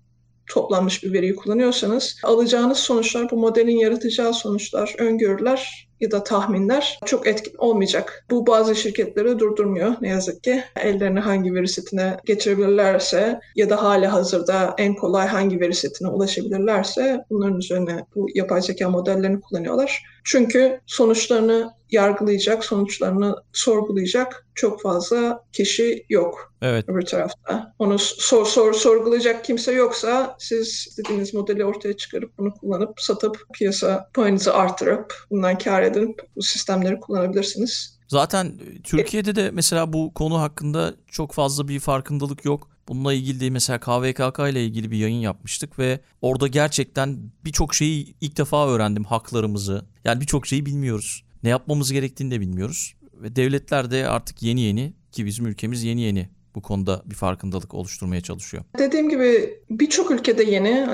toplanmış 0.47 1.03
bir 1.03 1.13
veriyi 1.13 1.35
kullanıyorsanız 1.35 2.15
alacağınız 2.23 2.77
sonuçlar 2.77 3.31
bu 3.31 3.37
modelin 3.37 3.77
yaratacağı 3.77 4.33
sonuçlar, 4.33 4.95
öngörüler 4.97 5.89
ya 6.03 6.11
da 6.11 6.23
tahminler 6.23 6.99
çok 7.05 7.27
etkin 7.27 7.53
olmayacak. 7.57 8.25
Bu 8.31 8.47
bazı 8.47 8.75
şirketleri 8.75 9.39
durdurmuyor 9.39 9.95
ne 10.01 10.09
yazık 10.09 10.43
ki. 10.43 10.63
Ellerine 10.75 11.19
hangi 11.19 11.53
veri 11.53 11.67
setine 11.67 12.17
geçirebilirlerse 12.25 13.39
ya 13.55 13.69
da 13.69 13.83
hali 13.83 14.07
hazırda 14.07 14.75
en 14.77 14.95
kolay 14.95 15.27
hangi 15.27 15.59
veri 15.59 15.73
setine 15.73 16.07
ulaşabilirlerse 16.07 17.25
bunların 17.29 17.57
üzerine 17.57 18.05
bu 18.15 18.27
yapay 18.35 18.61
zeka 18.61 18.89
modellerini 18.89 19.41
kullanıyorlar. 19.41 20.03
Çünkü 20.23 20.79
sonuçlarını 20.85 21.73
yargılayacak, 21.93 22.65
sonuçlarını 22.65 23.35
sorgulayacak 23.53 24.47
çok 24.55 24.81
fazla 24.81 25.43
kişi 25.53 26.05
yok. 26.09 26.53
Evet. 26.61 26.89
Öbür 26.89 27.01
tarafta. 27.01 27.73
Onu 27.79 27.99
sor, 27.99 28.45
sor, 28.45 28.73
sorgulayacak 28.73 29.45
kimse 29.45 29.71
yoksa 29.71 30.35
siz 30.39 30.67
istediğiniz 30.67 31.33
modeli 31.33 31.65
ortaya 31.65 31.97
çıkarıp 31.97 32.37
bunu 32.37 32.53
kullanıp 32.53 33.01
satıp 33.01 33.37
piyasa 33.53 34.09
payınızı 34.13 34.53
artırıp 34.53 35.13
bundan 35.29 35.57
kar 35.57 35.83
edip 35.83 36.21
bu 36.35 36.41
sistemleri 36.41 36.99
kullanabilirsiniz. 36.99 37.99
Zaten 38.07 38.59
Türkiye'de 38.83 39.35
de 39.35 39.51
mesela 39.51 39.93
bu 39.93 40.13
konu 40.13 40.41
hakkında 40.41 40.95
çok 41.07 41.31
fazla 41.31 41.67
bir 41.67 41.79
farkındalık 41.79 42.45
yok. 42.45 42.69
Bununla 42.87 43.13
ilgili 43.13 43.39
de 43.39 43.49
mesela 43.49 43.79
KVKK 43.79 44.39
ile 44.39 44.65
ilgili 44.65 44.91
bir 44.91 44.97
yayın 44.97 45.19
yapmıştık 45.19 45.79
ve 45.79 45.99
orada 46.21 46.47
gerçekten 46.47 47.31
birçok 47.45 47.75
şeyi 47.75 48.15
ilk 48.21 48.37
defa 48.37 48.67
öğrendim 48.67 49.03
haklarımızı. 49.03 49.85
Yani 50.05 50.21
birçok 50.21 50.47
şeyi 50.47 50.65
bilmiyoruz. 50.65 51.23
Ne 51.43 51.49
yapmamız 51.49 51.91
gerektiğini 51.91 52.31
de 52.31 52.39
bilmiyoruz. 52.39 52.95
Ve 53.13 53.35
devletler 53.35 53.91
de 53.91 54.07
artık 54.07 54.43
yeni 54.43 54.61
yeni 54.61 54.93
ki 55.11 55.25
bizim 55.25 55.45
ülkemiz 55.45 55.83
yeni 55.83 56.01
yeni 56.01 56.29
bu 56.55 56.61
konuda 56.61 57.01
bir 57.05 57.15
farkındalık 57.15 57.73
oluşturmaya 57.73 58.21
çalışıyor. 58.21 58.63
Dediğim 58.77 59.09
gibi 59.09 59.59
birçok 59.69 60.11
ülkede 60.11 60.43
yeni. 60.43 60.87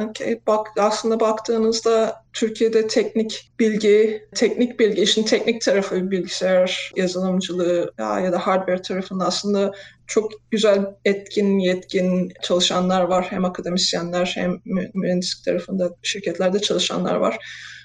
Bak 0.47 0.67
aslında 0.77 1.19
baktığınızda 1.19 2.23
Türkiye'de 2.33 2.87
teknik 2.87 3.51
bilgi, 3.59 4.27
teknik 4.35 4.79
bilgi, 4.79 5.01
işin 5.01 5.23
teknik 5.23 5.61
tarafı 5.61 6.11
bilgisayar 6.11 6.91
yazılımcılığı 6.95 7.93
ya 7.99 8.31
da 8.31 8.39
hardware 8.47 8.81
tarafında 8.81 9.25
aslında 9.25 9.73
çok 10.07 10.31
güzel 10.51 10.85
etkin, 11.05 11.59
yetkin 11.59 12.31
çalışanlar 12.43 13.01
var. 13.01 13.25
Hem 13.29 13.45
akademisyenler 13.45 14.31
hem 14.35 14.61
mühendislik 14.93 15.45
tarafında 15.45 15.95
şirketlerde 16.03 16.59
çalışanlar 16.59 17.15
var. 17.15 17.37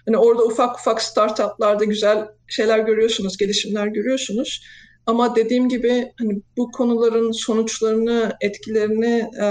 Hani 0.06 0.16
orada 0.18 0.44
ufak 0.44 0.76
ufak 0.78 1.02
startuplarda 1.02 1.84
güzel 1.84 2.28
şeyler 2.48 2.78
görüyorsunuz, 2.78 3.36
gelişimler 3.36 3.86
görüyorsunuz. 3.86 4.62
Ama 5.06 5.36
dediğim 5.36 5.68
gibi 5.68 6.12
hani 6.18 6.42
bu 6.56 6.70
konuların 6.70 7.32
sonuçlarını, 7.32 8.32
etkilerini 8.40 9.30
e, 9.40 9.48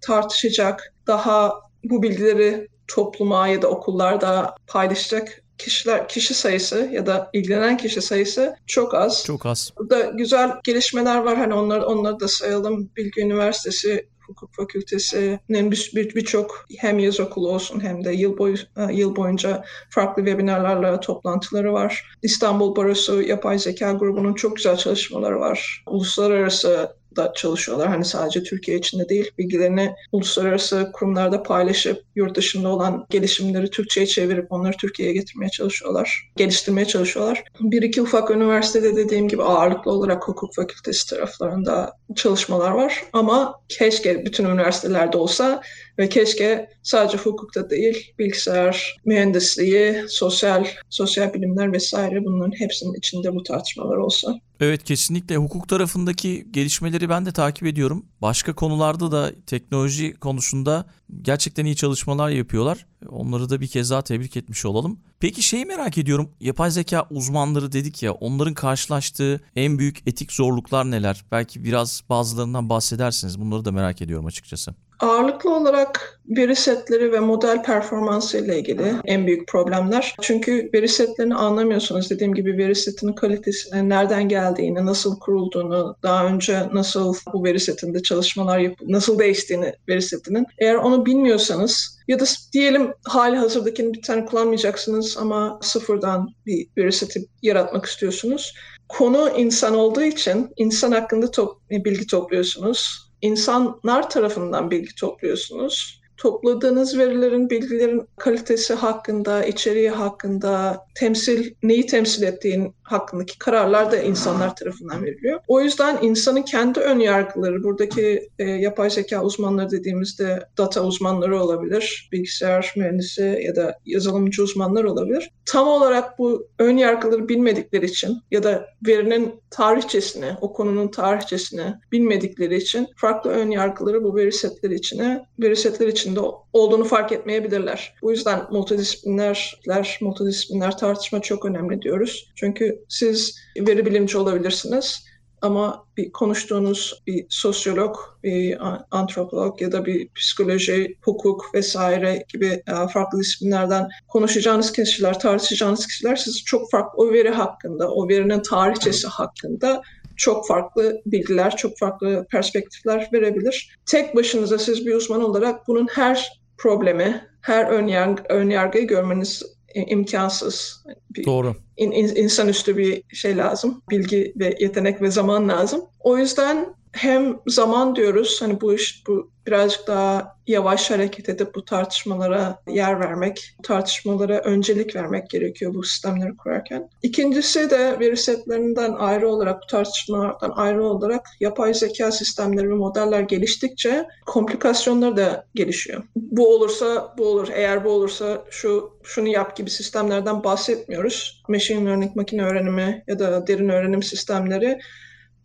tartışacak, 0.00 0.94
daha 1.06 1.52
bu 1.84 2.02
bilgileri 2.02 2.68
topluma 2.88 3.48
ya 3.48 3.62
da 3.62 3.68
okullarda 3.68 4.54
paylaşacak 4.66 5.42
kişiler 5.58 6.08
kişi 6.08 6.34
sayısı 6.34 6.88
ya 6.92 7.06
da 7.06 7.30
ilgilenen 7.32 7.76
kişi 7.76 8.02
sayısı 8.02 8.56
çok 8.66 8.94
az. 8.94 9.24
Çok 9.26 9.46
az. 9.46 9.70
Burada 9.78 10.00
güzel 10.00 10.50
gelişmeler 10.64 11.18
var. 11.18 11.36
Hani 11.36 11.54
onları 11.54 11.86
onları 11.86 12.20
da 12.20 12.28
sayalım. 12.28 12.90
Bilgi 12.96 13.20
Üniversitesi 13.20 14.08
hukuk 14.30 14.54
fakültesinin 14.54 15.70
birçok 15.70 15.94
bir, 15.94 16.14
bir 16.14 16.78
hem 16.78 16.98
yaz 16.98 17.20
okulu 17.20 17.48
olsun 17.48 17.80
hem 17.80 18.04
de 18.04 18.12
yıl 18.12 18.38
boyu 18.38 18.56
e, 18.76 18.92
yıl 18.92 19.16
boyunca 19.16 19.64
farklı 19.90 20.24
webinarlarla 20.24 21.00
toplantıları 21.00 21.72
var. 21.72 22.04
İstanbul 22.22 22.76
Barosu 22.76 23.22
Yapay 23.22 23.58
Zeka 23.58 23.92
grubunun 23.92 24.34
çok 24.34 24.56
güzel 24.56 24.76
çalışmaları 24.76 25.40
var. 25.40 25.82
Uluslararası 25.86 26.99
da 27.16 27.32
çalışıyorlar. 27.36 27.88
Hani 27.88 28.04
sadece 28.04 28.42
Türkiye 28.42 28.78
içinde 28.78 29.08
değil, 29.08 29.30
bilgilerini 29.38 29.94
uluslararası 30.12 30.90
kurumlarda 30.92 31.42
paylaşıp 31.42 32.04
yurt 32.14 32.36
dışında 32.36 32.68
olan 32.68 33.06
gelişimleri 33.10 33.70
Türkçe'ye 33.70 34.06
çevirip 34.06 34.52
onları 34.52 34.76
Türkiye'ye 34.76 35.14
getirmeye 35.14 35.50
çalışıyorlar. 35.50 36.30
Geliştirmeye 36.36 36.86
çalışıyorlar. 36.86 37.44
Bir 37.60 37.82
iki 37.82 38.02
ufak 38.02 38.30
üniversitede 38.30 38.96
dediğim 38.96 39.28
gibi 39.28 39.42
ağırlıklı 39.42 39.90
olarak 39.90 40.28
hukuk 40.28 40.54
fakültesi 40.54 41.10
taraflarında 41.10 41.92
çalışmalar 42.16 42.70
var. 42.70 43.04
Ama 43.12 43.54
keşke 43.68 44.24
bütün 44.24 44.44
üniversitelerde 44.44 45.16
olsa 45.16 45.62
Ve 46.00 46.08
keşke 46.08 46.70
sadece 46.82 47.18
hukukta 47.18 47.70
değil, 47.70 48.12
bilgisayar 48.18 48.96
mühendisliği, 49.04 50.04
sosyal 50.08 50.66
sosyal 50.90 51.34
bilimler 51.34 51.72
vesaire 51.72 52.24
bunların 52.24 52.60
hepsinin 52.60 52.94
içinde 52.94 53.34
bu 53.34 53.42
tartışmalar 53.42 53.96
olsa. 53.96 54.40
Evet 54.60 54.84
kesinlikle 54.84 55.36
hukuk 55.36 55.68
tarafındaki 55.68 56.46
gelişmeleri 56.50 57.08
ben 57.08 57.26
de 57.26 57.32
takip 57.32 57.66
ediyorum. 57.66 58.06
Başka 58.22 58.54
konularda 58.54 59.12
da 59.12 59.32
teknoloji 59.46 60.14
konusunda 60.14 60.86
gerçekten 61.22 61.64
iyi 61.64 61.76
çalışmalar 61.76 62.30
yapıyorlar. 62.30 62.86
Onları 63.08 63.50
da 63.50 63.60
bir 63.60 63.68
kez 63.68 63.90
daha 63.90 64.02
tebrik 64.02 64.36
etmiş 64.36 64.64
olalım. 64.64 65.00
Peki 65.20 65.42
şeyi 65.42 65.66
merak 65.66 65.98
ediyorum. 65.98 66.30
Yapay 66.40 66.70
zeka 66.70 67.06
uzmanları 67.10 67.72
dedik 67.72 68.02
ya 68.02 68.12
onların 68.12 68.54
karşılaştığı 68.54 69.40
en 69.56 69.78
büyük 69.78 70.08
etik 70.08 70.32
zorluklar 70.32 70.90
neler? 70.90 71.24
Belki 71.32 71.64
biraz 71.64 72.02
bazılarından 72.08 72.68
bahsedersiniz. 72.68 73.40
Bunları 73.40 73.64
da 73.64 73.72
merak 73.72 74.02
ediyorum 74.02 74.26
açıkçası. 74.26 74.74
Ağırlıklı 75.00 75.56
olarak 75.56 76.20
veri 76.28 76.56
setleri 76.56 77.12
ve 77.12 77.20
model 77.20 77.62
performansı 77.62 78.38
ile 78.38 78.58
ilgili 78.58 78.94
en 79.04 79.26
büyük 79.26 79.48
problemler. 79.48 80.14
Çünkü 80.20 80.70
veri 80.74 80.88
setlerini 80.88 81.34
anlamıyorsunuz. 81.34 82.10
Dediğim 82.10 82.34
gibi 82.34 82.58
veri 82.58 82.74
setinin 82.74 83.12
kalitesini, 83.12 83.88
nereden 83.88 84.28
geldiğini, 84.28 84.86
nasıl 84.86 85.18
kurulduğunu, 85.18 85.96
daha 86.02 86.26
önce 86.26 86.68
nasıl 86.72 87.14
bu 87.32 87.44
veri 87.44 87.60
setinde 87.60 88.02
çalışmalar 88.02 88.58
yapıp 88.58 88.88
nasıl 88.88 89.18
değiştiğini 89.18 89.72
veri 89.88 90.02
setinin. 90.02 90.46
Eğer 90.58 90.74
onu 90.74 91.06
bilmiyorsanız 91.06 91.98
ya 92.08 92.20
da 92.20 92.24
diyelim 92.52 92.92
hali 93.04 93.36
hazırdakini 93.36 93.94
bir 93.94 94.02
tane 94.02 94.24
kullanmayacaksınız 94.24 95.16
ama 95.20 95.58
sıfırdan 95.62 96.28
bir 96.46 96.66
veri 96.76 96.92
seti 96.92 97.24
yaratmak 97.42 97.86
istiyorsunuz. 97.86 98.54
Konu 98.88 99.30
insan 99.36 99.74
olduğu 99.74 100.02
için 100.02 100.48
insan 100.56 100.92
hakkında 100.92 101.30
top, 101.30 101.70
bilgi 101.70 102.06
topluyorsunuz 102.06 103.09
insanlar 103.22 104.10
tarafından 104.10 104.70
bilgi 104.70 104.94
topluyorsunuz. 104.94 106.00
Topladığınız 106.16 106.98
verilerin, 106.98 107.50
bilgilerin 107.50 108.08
kalitesi 108.16 108.74
hakkında, 108.74 109.44
içeriği 109.44 109.90
hakkında, 109.90 110.86
temsil 110.94 111.54
neyi 111.62 111.86
temsil 111.86 112.22
ettiğin 112.22 112.74
hakkındaki 112.92 113.38
kararlar 113.38 113.92
da 113.92 113.96
insanlar 113.96 114.56
tarafından 114.56 115.04
veriliyor. 115.04 115.40
O 115.48 115.60
yüzden 115.60 115.98
insanın 116.02 116.42
kendi 116.42 116.80
ön 116.80 116.98
yargıları, 116.98 117.62
buradaki 117.62 118.30
e, 118.38 118.44
yapay 118.44 118.90
zeka 118.90 119.22
uzmanları 119.24 119.70
dediğimizde 119.70 120.48
data 120.58 120.84
uzmanları 120.84 121.42
olabilir, 121.42 122.08
bilgisayar 122.12 122.72
mühendisi 122.76 123.40
ya 123.46 123.56
da 123.56 123.78
yazılımcı 123.86 124.42
uzmanlar 124.42 124.84
olabilir. 124.84 125.30
Tam 125.46 125.68
olarak 125.68 126.18
bu 126.18 126.48
ön 126.58 126.76
yargıları 126.76 127.28
bilmedikleri 127.28 127.86
için 127.86 128.18
ya 128.30 128.42
da 128.42 128.66
verinin 128.86 129.34
tarihçesini, 129.50 130.32
o 130.40 130.52
konunun 130.52 130.88
tarihçesini 130.88 131.74
bilmedikleri 131.92 132.56
için 132.56 132.86
farklı 132.96 133.30
ön 133.30 133.50
yargıları 133.50 134.04
bu 134.04 134.16
veri 134.16 134.32
setleri 134.32 134.74
içine, 134.74 135.24
veri 135.38 135.56
setleri 135.56 135.90
içinde 135.90 136.20
olduğunu 136.52 136.84
fark 136.84 137.12
etmeyebilirler. 137.12 137.94
Bu 138.02 138.10
yüzden 138.10 138.40
multidisiplinerler, 138.50 139.98
multidisipliner 140.00 140.78
tartışma 140.78 141.20
çok 141.20 141.44
önemli 141.44 141.82
diyoruz. 141.82 142.32
Çünkü 142.34 142.79
siz 142.88 143.38
veri 143.56 143.86
bilimci 143.86 144.18
olabilirsiniz 144.18 145.04
ama 145.42 145.86
bir 145.96 146.12
konuştuğunuz 146.12 147.02
bir 147.06 147.26
sosyolog, 147.28 147.96
bir 148.22 148.58
antropolog 148.90 149.62
ya 149.62 149.72
da 149.72 149.86
bir 149.86 150.08
psikoloji, 150.08 150.96
hukuk 151.02 151.54
vesaire 151.54 152.24
gibi 152.28 152.46
e, 152.46 152.88
farklı 152.92 153.18
disiplinlerden 153.18 153.88
konuşacağınız 154.08 154.72
kişiler, 154.72 155.20
tartışacağınız 155.20 155.86
kişiler 155.86 156.16
siz 156.16 156.44
çok 156.44 156.70
farklı 156.70 157.02
o 157.02 157.12
veri 157.12 157.30
hakkında, 157.30 157.90
o 157.90 158.08
verinin 158.08 158.42
tarihçesi 158.42 159.06
hakkında 159.08 159.82
çok 160.16 160.46
farklı 160.46 161.00
bilgiler, 161.06 161.56
çok 161.56 161.78
farklı 161.78 162.26
perspektifler 162.30 163.08
verebilir. 163.12 163.76
Tek 163.86 164.16
başınıza 164.16 164.58
siz 164.58 164.86
bir 164.86 164.94
uzman 164.94 165.22
olarak 165.22 165.68
bunun 165.68 165.86
her 165.86 166.40
problemi, 166.58 167.28
her 167.40 167.66
ön, 167.66 167.86
yargı, 167.86 168.22
ön 168.28 168.50
yargıyı 168.50 168.86
görmeniz 168.86 169.42
imkansız. 169.74 170.84
Bir 171.10 171.24
Doğru. 171.24 171.56
In, 171.76 171.90
in, 171.90 172.14
insanüstü 172.16 172.76
bir 172.76 173.02
şey 173.12 173.36
lazım. 173.36 173.82
Bilgi 173.90 174.32
ve 174.36 174.56
yetenek 174.60 175.02
ve 175.02 175.10
zaman 175.10 175.48
lazım. 175.48 175.80
O 176.00 176.18
yüzden 176.18 176.74
hem 176.92 177.38
zaman 177.46 177.96
diyoruz 177.96 178.42
hani 178.42 178.60
bu 178.60 178.74
iş 178.74 179.04
bu 179.06 179.30
birazcık 179.46 179.86
daha 179.86 180.36
yavaş 180.46 180.90
hareket 180.90 181.28
edip 181.28 181.54
bu 181.54 181.64
tartışmalara 181.64 182.62
yer 182.68 183.00
vermek, 183.00 183.54
tartışmalara 183.62 184.40
öncelik 184.40 184.96
vermek 184.96 185.30
gerekiyor 185.30 185.74
bu 185.74 185.82
sistemleri 185.82 186.36
kurarken. 186.36 186.88
İkincisi 187.02 187.70
de 187.70 188.00
veri 188.00 188.16
setlerinden 188.16 188.92
ayrı 188.92 189.28
olarak, 189.28 189.62
bu 189.62 189.66
tartışmalardan 189.66 190.52
ayrı 190.56 190.84
olarak 190.84 191.28
yapay 191.40 191.74
zeka 191.74 192.12
sistemleri 192.12 192.70
ve 192.70 192.74
modeller 192.74 193.20
geliştikçe 193.20 194.06
komplikasyonlar 194.26 195.16
da 195.16 195.46
gelişiyor. 195.54 196.02
Bu 196.16 196.54
olursa 196.54 197.14
bu 197.18 197.26
olur, 197.26 197.48
eğer 197.54 197.84
bu 197.84 197.90
olursa 197.90 198.44
şu 198.50 198.98
şunu 199.02 199.28
yap 199.28 199.56
gibi 199.56 199.70
sistemlerden 199.70 200.44
bahsetmiyoruz. 200.44 201.42
Machine 201.48 201.90
learning, 201.90 202.16
makine 202.16 202.44
öğrenimi 202.44 203.04
ya 203.06 203.18
da 203.18 203.46
derin 203.46 203.68
öğrenim 203.68 204.02
sistemleri 204.02 204.78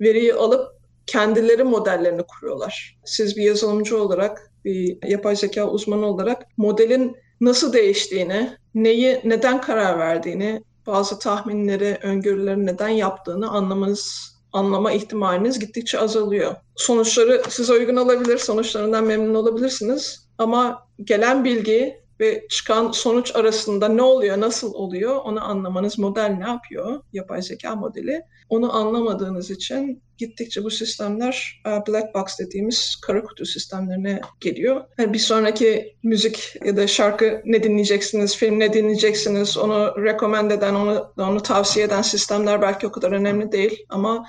veriyi 0.02 0.34
alıp 0.34 0.75
kendileri 1.08 1.63
modellerini 1.63 2.24
kuruyorlar. 2.24 2.98
Siz 3.06 3.38
bir 3.38 3.44
yazılımcı 3.44 4.02
olarak, 4.02 4.52
bir 4.65 5.10
yapay 5.10 5.36
zeka 5.36 5.70
uzmanı 5.70 6.06
olarak 6.06 6.46
modelin 6.58 7.15
nasıl 7.41 7.74
değiştiğini, 7.74 8.58
neyi 8.76 9.22
neden 9.24 9.62
karar 9.62 10.00
verdiğini, 10.00 10.62
bazı 10.88 11.20
tahminleri, 11.20 11.98
öngörüleri 12.04 12.65
neden 12.65 12.89
yaptığını 12.89 13.50
anlamanız 13.50 14.36
anlama 14.52 14.91
ihtimaliniz 14.91 15.60
gittikçe 15.60 16.00
azalıyor. 16.00 16.56
Sonuçları 16.76 17.41
size 17.50 17.74
uygun 17.74 17.96
olabilir, 17.96 18.38
sonuçlarından 18.38 19.04
memnun 19.04 19.36
olabilirsiniz 19.36 20.28
ama 20.38 20.88
gelen 21.04 21.44
bilgi 21.44 22.05
ve 22.19 22.47
çıkan 22.49 22.91
sonuç 22.91 23.36
arasında 23.36 23.88
ne 23.88 24.01
oluyor, 24.01 24.41
nasıl 24.41 24.73
oluyor 24.73 25.15
onu 25.15 25.43
anlamanız 25.43 25.99
model 25.99 26.36
ne 26.39 26.47
yapıyor, 26.47 27.01
yapay 27.13 27.41
zeka 27.41 27.75
modeli. 27.75 28.21
Onu 28.49 28.75
anlamadığınız 28.75 29.51
için 29.51 30.04
gittikçe 30.17 30.63
bu 30.63 30.71
sistemler 30.71 31.62
e, 31.65 31.69
black 31.69 32.15
box 32.15 32.39
dediğimiz 32.39 32.95
kara 33.01 33.23
kutu 33.23 33.45
sistemlerine 33.45 34.21
geliyor. 34.39 34.82
Yani 34.97 35.13
bir 35.13 35.19
sonraki 35.19 35.95
müzik 36.04 36.56
ya 36.65 36.78
da 36.78 36.88
şarkı 36.88 37.41
ne 37.45 37.63
dinleyeceksiniz, 37.63 38.38
film 38.38 38.60
ne 38.60 38.73
dinleyeceksiniz, 38.73 39.58
onu 39.58 40.04
recommend 40.04 40.51
eden, 40.51 40.75
onu, 40.75 41.13
onu 41.17 41.41
tavsiye 41.41 41.86
eden 41.86 42.01
sistemler 42.01 42.62
belki 42.62 42.88
o 42.88 42.91
kadar 42.91 43.12
önemli 43.12 43.51
değil 43.51 43.86
ama 43.89 44.25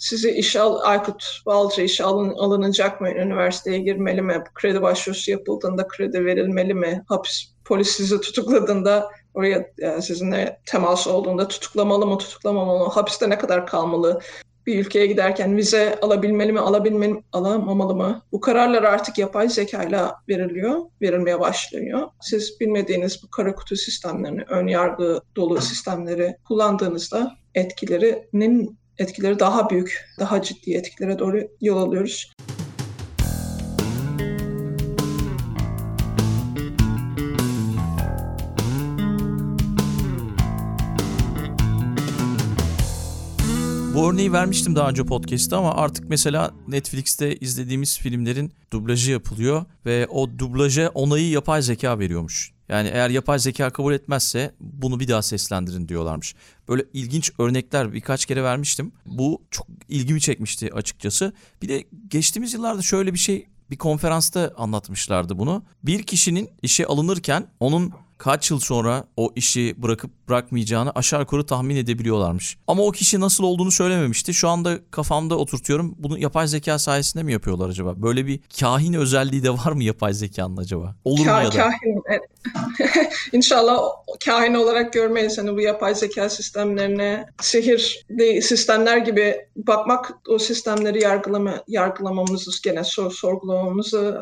sizi 0.00 0.30
işe 0.30 0.60
al, 0.60 0.80
Aykut 0.82 1.42
Balcı 1.46 1.82
işe 1.82 2.04
alın, 2.04 2.30
alınacak 2.30 3.00
mı? 3.00 3.10
Üniversiteye 3.10 3.78
girmeli 3.78 4.22
mi? 4.22 4.44
Kredi 4.54 4.82
başvurusu 4.82 5.30
yapıldığında 5.30 5.88
kredi 5.88 6.24
verilmeli 6.24 6.74
mi? 6.74 7.04
Hapis 7.08 7.52
polis 7.64 7.88
sizi 7.88 8.20
tutukladığında 8.20 9.10
oraya 9.34 9.66
yani 9.78 10.02
sizinle 10.02 10.60
temas 10.66 11.06
olduğunda 11.06 11.48
tutuklamalı 11.48 12.06
mı, 12.06 12.18
tutuklamamalı 12.18 12.78
mı? 12.78 12.90
Hapiste 12.90 13.30
ne 13.30 13.38
kadar 13.38 13.66
kalmalı? 13.66 14.20
Bir 14.66 14.78
ülkeye 14.78 15.06
giderken 15.06 15.56
vize 15.56 15.98
alabilmeli 16.02 16.52
mi, 16.52 16.60
alabilmeli 16.60 17.22
alamamalı 17.32 17.94
mı? 17.94 18.22
Bu 18.32 18.40
kararlar 18.40 18.82
artık 18.82 19.18
yapay 19.18 19.48
zekayla 19.48 20.16
veriliyor, 20.28 20.80
verilmeye 21.02 21.40
başlıyor. 21.40 22.08
Siz 22.20 22.60
bilmediğiniz 22.60 23.22
bu 23.22 23.30
kara 23.30 23.54
kutu 23.54 23.76
sistemlerini, 23.76 24.42
ön 24.48 24.66
yargı 24.66 25.20
dolu 25.36 25.60
sistemleri 25.60 26.36
kullandığınızda 26.48 27.36
etkilerinin 27.54 28.79
etkileri 29.00 29.38
daha 29.38 29.70
büyük, 29.70 30.08
daha 30.18 30.42
ciddi 30.42 30.74
etkilere 30.74 31.18
doğru 31.18 31.48
yol 31.60 31.76
alıyoruz. 31.76 32.32
Örneği 44.10 44.32
vermiştim 44.32 44.76
daha 44.76 44.88
önce 44.90 45.04
podcast'ta 45.04 45.58
ama 45.58 45.74
artık 45.74 46.08
mesela 46.08 46.50
Netflix'te 46.68 47.36
izlediğimiz 47.36 47.98
filmlerin 47.98 48.52
dublajı 48.72 49.10
yapılıyor 49.10 49.64
ve 49.86 50.06
o 50.06 50.38
dublaja 50.38 50.88
onayı 50.88 51.28
yapay 51.28 51.62
zeka 51.62 51.98
veriyormuş. 51.98 52.52
Yani 52.68 52.88
eğer 52.88 53.10
yapay 53.10 53.38
zeka 53.38 53.70
kabul 53.70 53.92
etmezse 53.92 54.54
bunu 54.60 55.00
bir 55.00 55.08
daha 55.08 55.22
seslendirin 55.22 55.88
diyorlarmış. 55.88 56.34
Böyle 56.68 56.84
ilginç 56.92 57.32
örnekler 57.38 57.92
birkaç 57.92 58.26
kere 58.26 58.42
vermiştim. 58.42 58.92
Bu 59.06 59.42
çok 59.50 59.66
ilgimi 59.88 60.20
çekmişti 60.20 60.74
açıkçası. 60.74 61.32
Bir 61.62 61.68
de 61.68 61.84
geçtiğimiz 62.08 62.54
yıllarda 62.54 62.82
şöyle 62.82 63.12
bir 63.12 63.18
şey 63.18 63.46
bir 63.70 63.76
konferansta 63.76 64.54
anlatmışlardı 64.56 65.38
bunu. 65.38 65.62
Bir 65.82 66.02
kişinin 66.02 66.50
işe 66.62 66.86
alınırken 66.86 67.46
onun 67.60 67.92
kaç 68.20 68.50
yıl 68.50 68.60
sonra 68.60 69.04
o 69.16 69.32
işi 69.36 69.74
bırakıp 69.82 70.10
bırakmayacağını 70.28 70.92
aşağı 70.94 71.20
yukarı 71.20 71.46
tahmin 71.46 71.76
edebiliyorlarmış. 71.76 72.58
Ama 72.66 72.82
o 72.82 72.92
kişi 72.92 73.20
nasıl 73.20 73.44
olduğunu 73.44 73.70
söylememişti. 73.70 74.34
Şu 74.34 74.48
anda 74.48 74.78
kafamda 74.90 75.36
oturtuyorum. 75.36 75.94
Bunu 75.98 76.18
yapay 76.18 76.46
zeka 76.46 76.78
sayesinde 76.78 77.22
mi 77.22 77.32
yapıyorlar 77.32 77.68
acaba? 77.68 78.02
Böyle 78.02 78.26
bir 78.26 78.40
kahin 78.60 78.92
özelliği 78.92 79.42
de 79.42 79.50
var 79.50 79.72
mı 79.72 79.84
yapay 79.84 80.12
zekanın 80.12 80.56
acaba? 80.56 80.94
Olur 81.04 81.26
Ka- 81.26 81.38
mu 81.38 81.44
ya 81.44 81.52
da? 81.52 81.56
Kahin. 81.56 82.02
İnşallah 83.32 83.82
kahin 84.24 84.54
olarak 84.54 84.92
görmeyiz. 84.92 85.38
Hani 85.38 85.56
bu 85.56 85.60
yapay 85.60 85.94
zeka 85.94 86.28
sistemlerine 86.28 87.26
sihir 87.40 88.06
sistemler 88.42 88.96
gibi 88.96 89.36
bakmak 89.56 90.12
o 90.28 90.38
sistemleri 90.38 91.02
yargılama, 91.02 91.54
yargılamamızı 91.68 92.50
gene 92.64 92.84
sor, 92.84 93.10
sorgulamamızı 93.10 94.20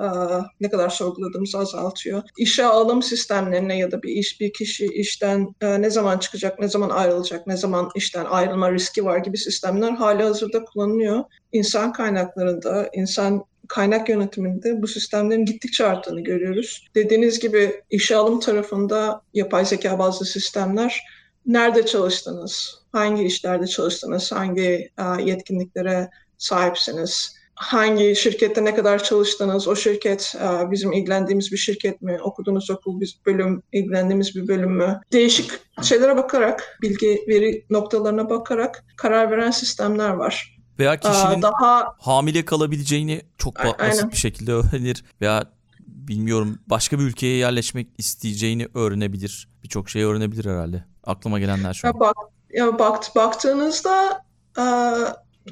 ne 0.60 0.70
kadar 0.70 0.88
sorguladığımızı 0.88 1.58
azaltıyor. 1.58 2.22
İşe 2.38 2.64
alım 2.64 3.02
sistemlerine 3.02 3.78
ya 3.78 3.87
da 3.90 4.02
bir 4.02 4.08
iş 4.08 4.40
bir 4.40 4.52
kişi 4.52 4.86
işten 4.86 5.54
ne 5.62 5.90
zaman 5.90 6.18
çıkacak, 6.18 6.58
ne 6.58 6.68
zaman 6.68 6.90
ayrılacak, 6.90 7.46
ne 7.46 7.56
zaman 7.56 7.90
işten 7.94 8.24
ayrılma 8.24 8.72
riski 8.72 9.04
var 9.04 9.18
gibi 9.18 9.38
sistemler 9.38 9.90
hali 9.90 10.22
hazırda 10.22 10.64
kullanılıyor. 10.64 11.24
İnsan 11.52 11.92
kaynaklarında, 11.92 12.90
insan 12.92 13.44
kaynak 13.68 14.08
yönetiminde 14.08 14.82
bu 14.82 14.88
sistemlerin 14.88 15.44
gittikçe 15.44 15.86
arttığını 15.86 16.20
görüyoruz. 16.20 16.86
Dediğiniz 16.94 17.38
gibi 17.38 17.82
işe 17.90 18.16
alım 18.16 18.40
tarafında 18.40 19.22
yapay 19.34 19.64
zeka 19.64 19.98
bazlı 19.98 20.26
sistemler 20.26 21.02
nerede 21.46 21.86
çalıştınız, 21.86 22.82
hangi 22.92 23.22
işlerde 23.24 23.66
çalıştınız, 23.66 24.32
hangi 24.32 24.90
yetkinliklere 25.24 26.10
sahipsiniz, 26.38 27.37
hangi 27.58 28.16
şirkette 28.16 28.64
ne 28.64 28.74
kadar 28.74 29.02
çalıştınız, 29.02 29.68
o 29.68 29.76
şirket 29.76 30.34
bizim 30.70 30.92
ilgilendiğimiz 30.92 31.52
bir 31.52 31.56
şirket 31.56 32.02
mi, 32.02 32.18
okuduğunuz 32.22 32.70
okul 32.70 33.00
bir 33.00 33.18
bölüm, 33.26 33.62
ilgilendiğimiz 33.72 34.36
bir 34.36 34.48
bölüm 34.48 34.72
mü? 34.72 35.00
Değişik 35.12 35.50
şeylere 35.82 36.16
bakarak, 36.16 36.78
bilgi 36.82 37.24
veri 37.28 37.64
noktalarına 37.70 38.30
bakarak 38.30 38.84
karar 38.96 39.30
veren 39.30 39.50
sistemler 39.50 40.10
var. 40.10 40.58
Veya 40.78 41.00
kişinin 41.00 41.42
daha 41.42 41.94
hamile 41.98 42.44
kalabileceğini 42.44 43.22
çok 43.38 43.56
basit 43.56 43.80
Aynen. 43.80 44.10
bir 44.10 44.16
şekilde 44.16 44.52
öğrenir 44.52 45.04
veya 45.20 45.44
bilmiyorum 45.86 46.58
başka 46.66 46.98
bir 46.98 47.04
ülkeye 47.04 47.36
yerleşmek 47.36 47.88
isteyeceğini 47.98 48.68
öğrenebilir. 48.74 49.48
Birçok 49.62 49.90
şey 49.90 50.02
öğrenebilir 50.02 50.44
herhalde. 50.44 50.84
Aklıma 51.04 51.38
gelenler 51.38 51.74
şu 51.74 51.88
an. 51.88 51.92
Ya, 51.92 52.00
bak, 52.00 52.16
ya 52.50 52.78
bakt, 52.78 53.16
baktığınızda 53.16 54.24
e, 54.58 54.64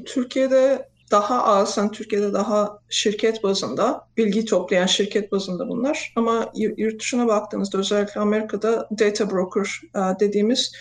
Türkiye'de 0.07 0.89
daha 1.11 1.45
az, 1.45 1.77
yani 1.77 1.91
Türkiye'de 1.91 2.33
daha 2.33 2.79
şirket 2.89 3.43
bazında, 3.43 4.09
bilgi 4.17 4.45
toplayan 4.45 4.87
şirket 4.87 5.33
bazında 5.33 5.69
bunlar. 5.69 6.13
Ama 6.17 6.53
yurt 6.55 7.01
dışına 7.01 7.27
baktığınızda 7.27 7.79
özellikle 7.79 8.21
Amerika'da 8.21 8.89
data 8.99 9.31
broker 9.31 9.81
e, 9.95 10.01
dediğimiz 10.21 10.73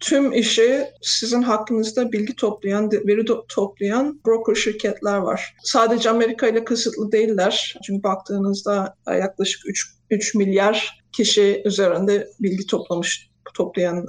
tüm 0.00 0.32
işi 0.32 0.86
sizin 1.02 1.42
hakkınızda 1.42 2.12
bilgi 2.12 2.36
toplayan, 2.36 2.92
veri 2.92 3.24
toplayan 3.48 4.20
broker 4.26 4.54
şirketler 4.54 5.16
var. 5.16 5.54
Sadece 5.62 6.10
Amerika 6.10 6.48
ile 6.48 6.64
kısıtlı 6.64 7.12
değiller. 7.12 7.74
Çünkü 7.84 8.02
baktığınızda 8.02 8.94
yaklaşık 9.06 9.68
3, 9.68 9.94
3 10.10 10.34
milyar 10.34 11.00
kişi 11.12 11.62
üzerinde 11.64 12.28
bilgi 12.40 12.66
toplamış 12.66 13.30
toplayan 13.54 14.06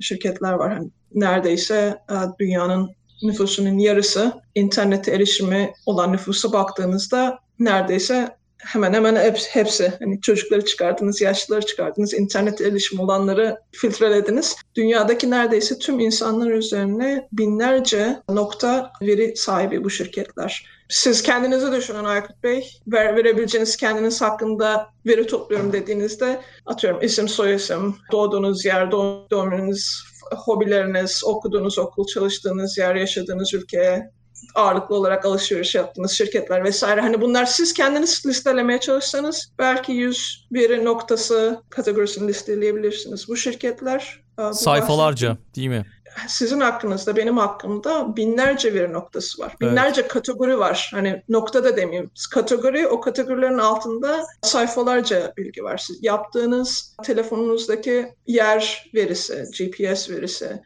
şirketler 0.00 0.52
var. 0.52 0.72
Yani 0.72 0.90
neredeyse 1.14 1.98
dünyanın 2.38 2.90
nüfusunun 3.24 3.78
yarısı 3.78 4.32
internete 4.54 5.12
erişimi 5.12 5.72
olan 5.86 6.12
nüfusa 6.12 6.52
baktığınızda 6.52 7.38
neredeyse 7.58 8.36
hemen 8.64 8.92
hemen 8.92 9.34
hepsi. 9.50 9.92
Hani 9.98 10.20
çocukları 10.20 10.64
çıkardınız, 10.64 11.20
yaşlıları 11.20 11.66
çıkardınız, 11.66 12.14
internet 12.14 12.60
erişim 12.60 13.00
olanları 13.00 13.58
filtrelediniz. 13.72 14.56
Dünyadaki 14.74 15.30
neredeyse 15.30 15.78
tüm 15.78 16.00
insanlar 16.00 16.50
üzerine 16.50 17.28
binlerce 17.32 18.22
nokta 18.28 18.92
veri 19.02 19.36
sahibi 19.36 19.84
bu 19.84 19.90
şirketler. 19.90 20.66
Siz 20.88 21.22
kendinizi 21.22 21.72
düşünün 21.72 22.04
Aykut 22.04 22.42
Bey. 22.42 22.70
Ver, 22.86 23.16
verebileceğiniz 23.16 23.76
kendiniz 23.76 24.20
hakkında 24.20 24.90
veri 25.06 25.26
topluyorum 25.26 25.72
dediğinizde 25.72 26.40
atıyorum 26.66 27.02
isim, 27.02 27.28
soyisim, 27.28 27.96
doğduğunuz 28.12 28.64
yer, 28.64 28.90
doğumunuz, 28.90 30.04
hobileriniz, 30.36 31.22
okuduğunuz 31.24 31.78
okul, 31.78 32.06
çalıştığınız 32.06 32.78
yer, 32.78 32.94
yaşadığınız 32.94 33.54
ülke, 33.54 34.10
ağırlıklı 34.54 34.96
olarak 34.96 35.24
alışveriş 35.24 35.74
yaptığınız 35.74 36.12
şirketler 36.12 36.64
vesaire. 36.64 37.00
Hani 37.00 37.20
bunlar 37.20 37.44
siz 37.44 37.72
kendiniz 37.72 38.26
listelemeye 38.26 38.80
çalışsanız 38.80 39.52
belki 39.58 39.92
100 39.92 40.46
bir 40.52 40.84
noktası 40.84 41.62
kategorisini 41.70 42.28
listeleyebilirsiniz. 42.28 43.28
Bu 43.28 43.36
şirketler 43.36 44.24
bu 44.38 44.54
sayfalarca 44.54 45.36
değil 45.56 45.68
mi? 45.68 45.86
Sizin 46.28 46.60
hakkınızda, 46.60 47.16
benim 47.16 47.38
hakkımda 47.38 48.16
binlerce 48.16 48.74
veri 48.74 48.92
noktası 48.92 49.42
var. 49.42 49.56
Binlerce 49.60 50.00
evet. 50.00 50.10
kategori 50.10 50.58
var. 50.58 50.90
Hani 50.94 51.22
nokta 51.28 51.64
da 51.64 51.76
demeyeyim. 51.76 52.10
Kategori, 52.30 52.88
o 52.88 53.00
kategorilerin 53.00 53.58
altında 53.58 54.24
sayfalarca 54.42 55.32
bilgi 55.36 55.64
var. 55.64 55.78
Siz 55.78 56.04
yaptığınız 56.04 56.96
telefonunuzdaki 57.04 58.14
yer 58.26 58.90
verisi, 58.94 59.44
GPS 59.58 60.10
verisi, 60.10 60.62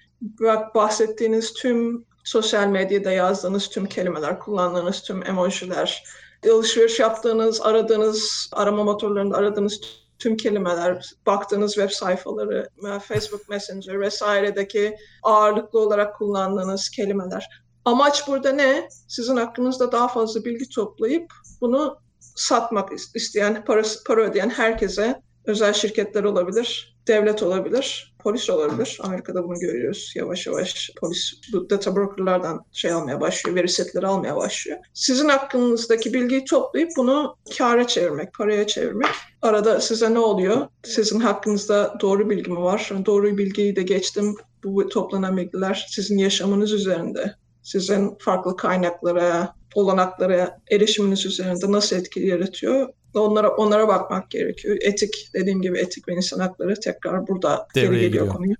bahsettiğiniz 0.74 1.52
tüm 1.52 2.04
sosyal 2.24 2.66
medyada 2.66 3.10
yazdığınız 3.10 3.68
tüm 3.68 3.86
kelimeler, 3.86 4.38
kullandığınız 4.38 5.02
tüm 5.02 5.26
emojiler, 5.26 6.04
alışveriş 6.52 7.00
yaptığınız, 7.00 7.60
aradığınız, 7.60 8.50
arama 8.52 8.84
motorlarında 8.84 9.36
aradığınız 9.36 9.80
tüm 10.18 10.36
kelimeler, 10.36 11.12
baktığınız 11.26 11.74
web 11.74 11.90
sayfaları, 11.90 12.68
Facebook 13.02 13.48
Messenger 13.48 14.00
vesairedeki 14.00 14.96
ağırlıklı 15.22 15.80
olarak 15.80 16.16
kullandığınız 16.16 16.90
kelimeler. 16.90 17.48
Amaç 17.84 18.28
burada 18.28 18.52
ne? 18.52 18.88
Sizin 19.08 19.36
hakkınızda 19.36 19.92
daha 19.92 20.08
fazla 20.08 20.44
bilgi 20.44 20.68
toplayıp 20.68 21.32
bunu 21.60 21.98
satmak 22.20 22.88
isteyen, 23.14 23.64
parası, 23.64 24.04
para 24.04 24.20
ödeyen 24.20 24.50
herkese 24.50 25.22
özel 25.46 25.72
şirketler 25.72 26.24
olabilir, 26.24 26.97
devlet 27.08 27.42
olabilir, 27.42 28.14
polis 28.18 28.50
olabilir. 28.50 28.98
Amerika'da 29.02 29.44
bunu 29.44 29.58
görüyoruz. 29.58 30.12
Yavaş 30.16 30.46
yavaş 30.46 30.90
polis 31.00 31.32
bu 31.52 31.70
data 31.70 31.96
brokerlardan 31.96 32.64
şey 32.72 32.92
almaya 32.92 33.20
başlıyor, 33.20 33.56
veri 33.56 33.68
setleri 33.68 34.06
almaya 34.06 34.36
başlıyor. 34.36 34.78
Sizin 34.94 35.28
hakkınızdaki 35.28 36.14
bilgiyi 36.14 36.44
toplayıp 36.44 36.90
bunu 36.96 37.36
kâra 37.58 37.86
çevirmek, 37.86 38.34
paraya 38.34 38.66
çevirmek. 38.66 39.10
Arada 39.42 39.80
size 39.80 40.14
ne 40.14 40.18
oluyor? 40.18 40.66
Sizin 40.84 41.20
hakkınızda 41.20 41.94
doğru 42.00 42.30
bilgi 42.30 42.50
mi 42.50 42.62
var? 42.62 42.90
Doğru 43.06 43.38
bilgiyi 43.38 43.76
de 43.76 43.82
geçtim. 43.82 44.34
Bu 44.64 44.88
toplanan 44.88 45.36
bilgiler 45.36 45.86
sizin 45.90 46.18
yaşamınız 46.18 46.72
üzerinde, 46.72 47.34
sizin 47.62 48.16
farklı 48.18 48.56
kaynaklara, 48.56 49.54
olanaklara 49.74 50.60
erişiminiz 50.70 51.26
üzerinde 51.26 51.72
nasıl 51.72 51.96
etki 51.96 52.20
yaratıyor? 52.20 52.88
Onlara 53.14 53.56
onlara 53.56 53.88
bakmak 53.88 54.30
gerekiyor. 54.30 54.76
Etik 54.80 55.30
dediğim 55.34 55.62
gibi 55.62 55.78
etik 55.78 56.08
ve 56.08 56.14
insan 56.14 56.40
hakları 56.40 56.80
tekrar 56.80 57.28
burada 57.28 57.68
Devreye 57.74 58.00
geri 58.00 58.12
geliyor 58.12 58.28
konuya. 58.28 58.54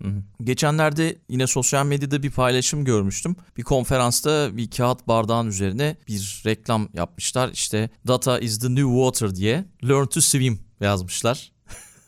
Geçenlerde 0.45 1.17
yine 1.29 1.47
sosyal 1.47 1.87
medyada 1.87 2.23
bir 2.23 2.31
paylaşım 2.31 2.85
görmüştüm. 2.85 3.37
Bir 3.57 3.63
konferansta 3.63 4.57
bir 4.57 4.71
kağıt 4.71 5.09
bardağın 5.09 5.47
üzerine 5.47 5.97
bir 6.09 6.43
reklam 6.47 6.89
yapmışlar. 6.95 7.51
İşte 7.53 7.91
data 8.07 8.39
is 8.39 8.59
the 8.59 8.69
new 8.69 8.91
water 8.91 9.35
diye 9.35 9.65
learn 9.89 10.07
to 10.07 10.21
swim 10.21 10.59
yazmışlar. 10.81 11.53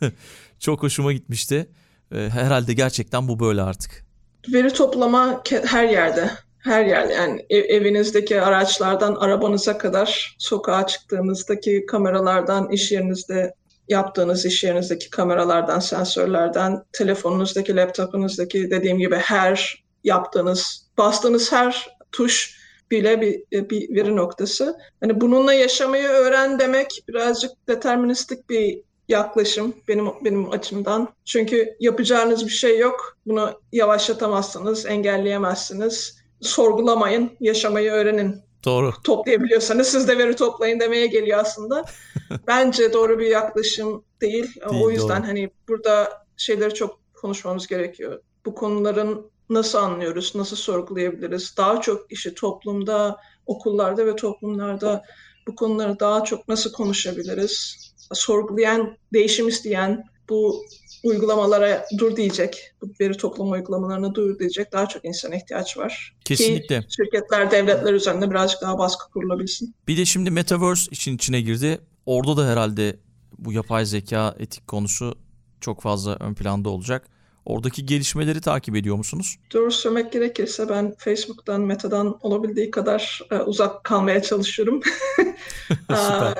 Çok 0.58 0.82
hoşuma 0.82 1.12
gitmişti. 1.12 1.68
Herhalde 2.12 2.74
gerçekten 2.74 3.28
bu 3.28 3.40
böyle 3.40 3.62
artık. 3.62 4.06
Veri 4.52 4.72
toplama 4.72 5.42
her 5.66 5.88
yerde 5.88 6.30
her 6.64 6.84
yer 6.84 7.08
yani 7.08 7.46
ev, 7.50 7.64
evinizdeki 7.64 8.40
araçlardan 8.40 9.14
arabanıza 9.14 9.78
kadar 9.78 10.36
sokağa 10.38 10.86
çıktığınızdaki 10.86 11.86
kameralardan 11.86 12.70
iş 12.70 12.92
yerinizde 12.92 13.54
yaptığınız 13.88 14.46
iş 14.46 14.64
yerinizdeki 14.64 15.10
kameralardan 15.10 15.78
sensörlerden 15.78 16.82
telefonunuzdaki 16.92 17.76
laptopunuzdaki 17.76 18.70
dediğim 18.70 18.98
gibi 18.98 19.16
her 19.16 19.84
yaptığınız 20.04 20.86
bastığınız 20.98 21.52
her 21.52 21.96
tuş 22.12 22.60
bile 22.90 23.20
bir, 23.20 23.42
bir 23.70 23.94
veri 23.94 24.16
noktası. 24.16 24.78
Hani 25.00 25.20
bununla 25.20 25.52
yaşamayı 25.52 26.08
öğren 26.08 26.58
demek 26.58 27.04
birazcık 27.08 27.50
deterministik 27.68 28.50
bir 28.50 28.80
yaklaşım 29.08 29.74
benim 29.88 30.06
benim 30.24 30.50
açımdan. 30.50 31.08
Çünkü 31.24 31.76
yapacağınız 31.80 32.44
bir 32.44 32.50
şey 32.50 32.78
yok. 32.78 33.18
Bunu 33.26 33.60
yavaşlatamazsınız, 33.72 34.86
engelleyemezsiniz 34.86 36.19
sorgulamayın, 36.40 37.30
yaşamayı 37.40 37.90
öğrenin. 37.90 38.42
Doğru. 38.64 38.92
Toplayabiliyorsanız 39.04 39.88
siz 39.88 40.08
de 40.08 40.18
veri 40.18 40.36
toplayın 40.36 40.80
demeye 40.80 41.06
geliyor 41.06 41.38
aslında. 41.38 41.84
Bence 42.46 42.92
doğru 42.92 43.18
bir 43.18 43.26
yaklaşım 43.26 44.04
değil. 44.20 44.54
değil 44.70 44.82
o 44.82 44.90
yüzden 44.90 45.22
doğru. 45.22 45.28
hani 45.28 45.50
burada 45.68 46.26
şeyleri 46.36 46.74
çok 46.74 47.00
konuşmamız 47.14 47.66
gerekiyor. 47.66 48.22
Bu 48.46 48.54
konuların 48.54 49.30
nasıl 49.50 49.78
anlıyoruz, 49.78 50.32
nasıl 50.34 50.56
sorgulayabiliriz? 50.56 51.54
Daha 51.56 51.80
çok 51.80 52.12
işi 52.12 52.34
toplumda, 52.34 53.16
okullarda 53.46 54.06
ve 54.06 54.16
toplumlarda 54.16 55.04
bu 55.46 55.54
konuları 55.54 56.00
daha 56.00 56.24
çok 56.24 56.48
nasıl 56.48 56.72
konuşabiliriz? 56.72 57.76
Sorgulayan, 58.12 58.96
değişim 59.12 59.48
isteyen, 59.48 60.04
bu 60.28 60.64
uygulamalara 61.04 61.86
dur 61.98 62.16
diyecek, 62.16 62.72
bu 62.82 62.92
veri 63.00 63.16
toplama 63.16 63.50
uygulamalarına 63.50 64.14
dur 64.14 64.38
diyecek 64.38 64.72
daha 64.72 64.88
çok 64.88 65.04
insana 65.04 65.34
ihtiyaç 65.34 65.78
var. 65.78 66.16
Kesinlikle. 66.24 66.80
Ki 66.80 66.86
şirketler, 66.96 67.50
devletler 67.50 67.94
üzerinde 67.94 68.30
birazcık 68.30 68.62
daha 68.62 68.78
baskı 68.78 69.10
kurulabilsin. 69.10 69.74
Bir 69.88 69.96
de 69.96 70.04
şimdi 70.04 70.30
Metaverse 70.30 70.90
için 70.90 71.14
içine 71.14 71.40
girdi. 71.40 71.78
Orada 72.06 72.36
da 72.36 72.46
herhalde 72.46 72.96
bu 73.38 73.52
yapay 73.52 73.84
zeka 73.84 74.34
etik 74.38 74.66
konusu 74.66 75.14
çok 75.60 75.82
fazla 75.82 76.16
ön 76.20 76.34
planda 76.34 76.68
olacak. 76.68 77.06
Oradaki 77.44 77.86
gelişmeleri 77.86 78.40
takip 78.40 78.76
ediyor 78.76 78.96
musunuz? 78.96 79.36
Doğru 79.52 79.70
söylemek 79.70 80.12
gerekirse 80.12 80.68
ben 80.68 80.94
Facebook'tan, 80.98 81.60
Meta'dan 81.60 82.18
olabildiği 82.20 82.70
kadar 82.70 83.20
e, 83.30 83.36
uzak 83.36 83.84
kalmaya 83.84 84.22
çalışıyorum. 84.22 84.80
Süper. 85.80 86.34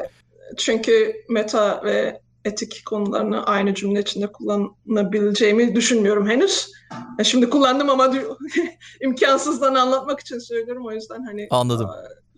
Çünkü 0.57 1.25
Meta 1.29 1.85
ve 1.85 2.20
etik 2.44 2.83
konularını 2.87 3.44
aynı 3.44 3.74
cümle 3.74 4.00
içinde 4.00 4.33
kullanabileceğimi 4.33 5.74
düşünmüyorum 5.74 6.29
henüz. 6.29 6.72
Şimdi 7.22 7.50
kullandım 7.50 7.90
ama 7.90 8.14
imkansızdan 9.00 9.74
anlatmak 9.74 10.20
için 10.20 10.38
söylüyorum. 10.38 10.87
O 10.87 10.92
yüzden 10.92 11.22
hani 11.22 11.46
Anladım. 11.50 11.90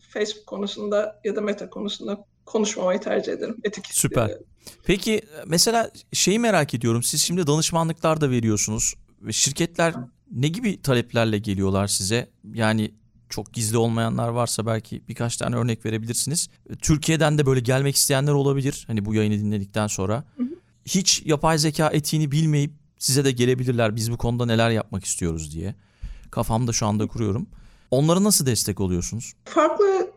Facebook 0.09 0.47
konusunda 0.47 1.21
ya 1.25 1.37
da 1.37 1.41
Meta 1.41 1.71
konusunda 1.71 2.25
konuşmamayı 2.47 3.01
tercih 3.01 3.33
ederim. 3.33 3.57
Etik. 3.65 3.87
Süper. 3.91 4.31
Peki 4.85 5.23
mesela 5.47 5.91
şeyi 6.13 6.39
merak 6.39 6.75
ediyorum. 6.75 7.03
Siz 7.03 7.23
şimdi 7.23 7.47
danışmanlıklar 7.47 8.21
da 8.21 8.31
veriyorsunuz. 8.31 8.95
Ve 9.23 9.33
şirketler 9.33 9.95
ne 10.31 10.49
gibi 10.49 10.83
taleplerle 10.83 11.39
geliyorlar 11.39 11.87
size? 11.87 12.31
Yani 12.55 12.95
çok 13.33 13.53
gizli 13.53 13.77
olmayanlar 13.77 14.29
varsa 14.29 14.67
belki 14.67 15.03
birkaç 15.09 15.37
tane 15.37 15.57
örnek 15.57 15.87
verebilirsiniz. 15.87 16.49
Türkiye'den 16.83 17.39
de 17.39 17.47
böyle 17.47 17.61
gelmek 17.61 17.97
isteyenler 17.97 18.33
olabilir. 18.33 18.85
Hani 18.87 19.05
bu 19.05 19.15
yayını 19.15 19.35
dinledikten 19.35 19.87
sonra. 19.87 20.25
Hı 20.37 20.43
hı. 20.43 20.49
Hiç 20.87 21.23
yapay 21.25 21.59
zeka 21.59 21.91
etiğini 21.91 22.33
bilmeyip 22.33 22.73
size 22.99 23.25
de 23.25 23.31
gelebilirler. 23.31 23.97
Biz 23.97 24.13
bu 24.13 24.17
konuda 24.17 24.47
neler 24.47 24.71
yapmak 24.71 25.05
istiyoruz 25.05 25.55
diye. 25.55 25.75
Kafamda 26.31 26.73
şu 26.73 26.87
anda 26.87 27.07
kuruyorum. 27.07 27.47
Onlara 27.91 28.25
nasıl 28.25 28.47
destek 28.47 28.81
oluyorsunuz? 28.81 29.33
Farklı 29.45 30.11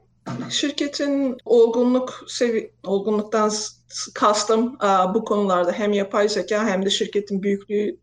şirketin 0.50 1.38
olgunluk 1.46 2.24
sevi 2.28 2.72
olgunluktan 2.84 3.52
kastım 4.14 4.78
bu 5.14 5.26
konularda 5.26 5.72
hem 5.72 5.94
yapay 5.94 6.30
zeka 6.30 6.68
hem 6.68 6.86
de 6.86 6.90
şirketin 6.90 7.44
büyüklüğü 7.44 7.98